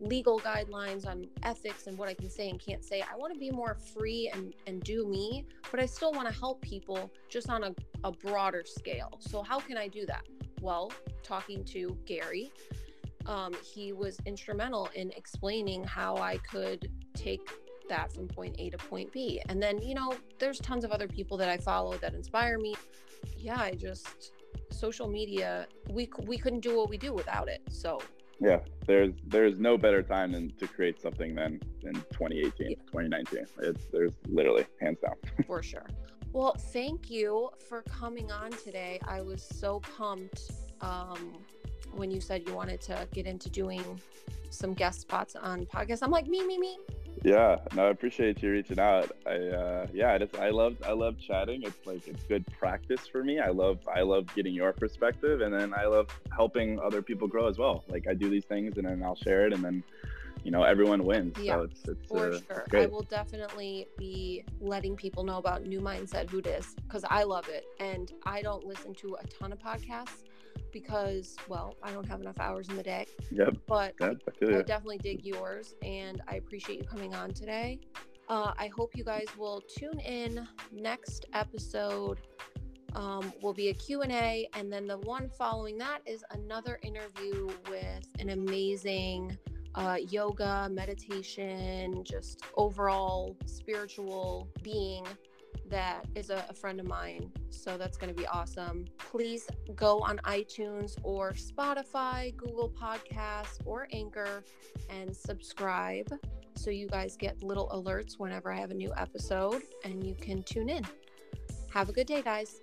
legal 0.00 0.38
guidelines 0.40 1.06
on 1.06 1.26
ethics 1.42 1.86
and 1.86 1.98
what 1.98 2.08
I 2.08 2.14
can 2.14 2.30
say 2.30 2.48
and 2.50 2.60
can't 2.60 2.84
say. 2.84 3.02
I 3.02 3.16
want 3.16 3.32
to 3.32 3.38
be 3.38 3.50
more 3.50 3.74
free 3.74 4.30
and, 4.32 4.54
and 4.66 4.82
do 4.82 5.06
me, 5.06 5.46
but 5.70 5.80
I 5.80 5.86
still 5.86 6.12
want 6.12 6.28
to 6.28 6.34
help 6.34 6.60
people 6.62 7.10
just 7.28 7.50
on 7.50 7.64
a, 7.64 7.74
a 8.04 8.12
broader 8.12 8.62
scale. 8.64 9.18
So, 9.20 9.42
how 9.42 9.58
can 9.58 9.76
I 9.76 9.88
do 9.88 10.06
that? 10.06 10.24
Well, 10.60 10.92
talking 11.22 11.64
to 11.66 11.96
Gary, 12.04 12.52
um, 13.26 13.54
he 13.62 13.92
was 13.92 14.18
instrumental 14.26 14.88
in 14.94 15.10
explaining 15.16 15.84
how 15.84 16.16
I 16.16 16.38
could 16.38 16.90
take 17.14 17.48
that 17.88 18.12
from 18.12 18.28
point 18.28 18.56
A 18.58 18.70
to 18.70 18.78
point 18.78 19.12
B. 19.12 19.40
And 19.48 19.62
then, 19.62 19.80
you 19.80 19.94
know, 19.94 20.12
there's 20.38 20.58
tons 20.58 20.84
of 20.84 20.92
other 20.92 21.08
people 21.08 21.36
that 21.38 21.48
I 21.48 21.56
follow 21.56 21.96
that 21.98 22.14
inspire 22.14 22.58
me. 22.58 22.74
Yeah, 23.36 23.60
I 23.60 23.72
just 23.72 24.32
social 24.70 25.08
media, 25.08 25.66
we 25.90 26.08
we 26.24 26.38
couldn't 26.38 26.60
do 26.60 26.76
what 26.76 26.88
we 26.88 26.96
do 26.96 27.12
without 27.12 27.48
it. 27.48 27.62
So, 27.70 28.00
Yeah, 28.40 28.60
there's 28.86 29.14
there's 29.26 29.58
no 29.58 29.76
better 29.76 30.02
time 30.02 30.32
than 30.32 30.52
to 30.58 30.68
create 30.68 31.00
something 31.00 31.34
than 31.34 31.60
in 31.82 31.94
2018, 31.94 32.76
2019. 32.86 33.46
It's 33.62 33.86
there's 33.92 34.12
literally 34.28 34.66
hands 34.80 34.98
down. 35.02 35.14
for 35.46 35.62
sure. 35.62 35.86
Well, 36.32 36.54
thank 36.72 37.10
you 37.10 37.50
for 37.68 37.82
coming 37.82 38.30
on 38.30 38.50
today. 38.50 39.00
I 39.06 39.22
was 39.22 39.42
so 39.42 39.80
pumped 39.80 40.52
um, 40.82 41.38
when 41.92 42.10
you 42.10 42.20
said 42.20 42.46
you 42.46 42.54
wanted 42.54 42.80
to 42.82 43.08
get 43.12 43.26
into 43.26 43.48
doing 43.48 44.00
some 44.50 44.74
guest 44.74 45.00
spots 45.00 45.36
on 45.36 45.66
podcasts. 45.66 46.02
I'm 46.02 46.10
like, 46.10 46.26
me, 46.26 46.46
me, 46.46 46.58
me. 46.58 46.78
Yeah, 47.24 47.58
no, 47.74 47.86
I 47.86 47.90
appreciate 47.90 48.42
you 48.42 48.50
reaching 48.50 48.78
out. 48.78 49.10
I 49.26 49.30
uh, 49.30 49.86
yeah, 49.92 50.12
I 50.12 50.18
just 50.18 50.36
I 50.36 50.50
love 50.50 50.76
I 50.86 50.92
love 50.92 51.18
chatting. 51.18 51.62
It's 51.62 51.86
like 51.86 52.06
it's 52.06 52.22
good 52.24 52.44
practice 52.58 53.06
for 53.06 53.24
me. 53.24 53.40
I 53.40 53.48
love 53.48 53.80
I 53.92 54.02
love 54.02 54.26
getting 54.34 54.54
your 54.54 54.72
perspective, 54.72 55.40
and 55.40 55.52
then 55.52 55.74
I 55.74 55.86
love 55.86 56.08
helping 56.34 56.78
other 56.80 57.02
people 57.02 57.28
grow 57.28 57.48
as 57.48 57.58
well. 57.58 57.84
Like 57.88 58.06
I 58.08 58.14
do 58.14 58.30
these 58.30 58.44
things, 58.44 58.76
and 58.76 58.86
then 58.86 59.02
I'll 59.02 59.16
share 59.16 59.46
it, 59.46 59.52
and 59.52 59.64
then 59.64 59.82
you 60.44 60.50
know 60.50 60.62
everyone 60.62 61.04
wins. 61.04 61.36
Yeah, 61.38 61.56
so 61.56 61.62
it's 61.62 61.88
it's 61.88 62.08
For 62.08 62.32
uh, 62.32 62.38
sure. 62.40 62.64
it's 62.66 62.74
I 62.74 62.86
will 62.86 63.02
definitely 63.02 63.88
be 63.98 64.44
letting 64.60 64.96
people 64.96 65.24
know 65.24 65.38
about 65.38 65.66
New 65.66 65.80
Mindset 65.80 66.30
Who 66.30 66.40
Dis 66.40 66.74
because 66.86 67.04
I 67.08 67.24
love 67.24 67.48
it. 67.48 67.64
And 67.80 68.12
I 68.24 68.42
don't 68.42 68.64
listen 68.64 68.94
to 68.96 69.16
a 69.20 69.26
ton 69.26 69.52
of 69.52 69.58
podcasts 69.58 70.22
because, 70.72 71.36
well, 71.48 71.76
I 71.82 71.92
don't 71.92 72.06
have 72.06 72.20
enough 72.20 72.38
hours 72.40 72.68
in 72.68 72.76
the 72.76 72.82
day. 72.82 73.06
Yep, 73.30 73.56
But 73.66 73.94
I 74.00 74.06
yep, 74.06 74.22
I 74.42 74.56
I 74.58 74.62
definitely 74.62 74.98
dig 74.98 75.24
yours, 75.24 75.74
and 75.82 76.20
I 76.28 76.36
appreciate 76.36 76.78
you 76.78 76.84
coming 76.84 77.14
on 77.14 77.32
today. 77.32 77.80
Uh, 78.28 78.52
I 78.58 78.68
hope 78.68 78.94
you 78.94 79.04
guys 79.04 79.26
will 79.38 79.62
tune 79.62 80.00
in. 80.00 80.46
Next 80.70 81.26
episode 81.32 82.18
um, 82.94 83.32
will 83.42 83.54
be 83.54 83.68
a 83.68 83.74
Q&A, 83.74 84.48
and 84.54 84.72
then 84.72 84.86
the 84.86 84.98
one 84.98 85.30
following 85.30 85.78
that 85.78 86.00
is 86.06 86.24
another 86.32 86.78
interview 86.82 87.48
with 87.70 88.06
an 88.18 88.30
amazing 88.30 89.36
uh, 89.74 89.96
yoga, 90.08 90.68
meditation, 90.70 92.02
just 92.04 92.42
overall 92.56 93.36
spiritual 93.46 94.48
being 94.62 95.04
that 95.68 96.04
is 96.14 96.30
a, 96.30 96.44
a 96.48 96.54
friend 96.54 96.80
of 96.80 96.86
mine. 96.86 97.32
So 97.50 97.76
that's 97.76 97.96
going 97.96 98.14
to 98.14 98.18
be 98.18 98.26
awesome. 98.26 98.86
Please 98.98 99.46
go 99.74 100.00
on 100.00 100.18
iTunes 100.18 100.96
or 101.02 101.32
Spotify, 101.32 102.36
Google 102.36 102.70
Podcasts, 102.70 103.58
or 103.64 103.88
Anchor 103.92 104.42
and 104.88 105.14
subscribe 105.14 106.12
so 106.56 106.70
you 106.70 106.88
guys 106.88 107.16
get 107.16 107.42
little 107.42 107.68
alerts 107.68 108.18
whenever 108.18 108.52
I 108.52 108.58
have 108.58 108.70
a 108.70 108.74
new 108.74 108.92
episode 108.96 109.62
and 109.84 110.04
you 110.04 110.14
can 110.14 110.42
tune 110.42 110.68
in. 110.68 110.84
Have 111.70 111.88
a 111.88 111.92
good 111.92 112.06
day, 112.06 112.22
guys. 112.22 112.60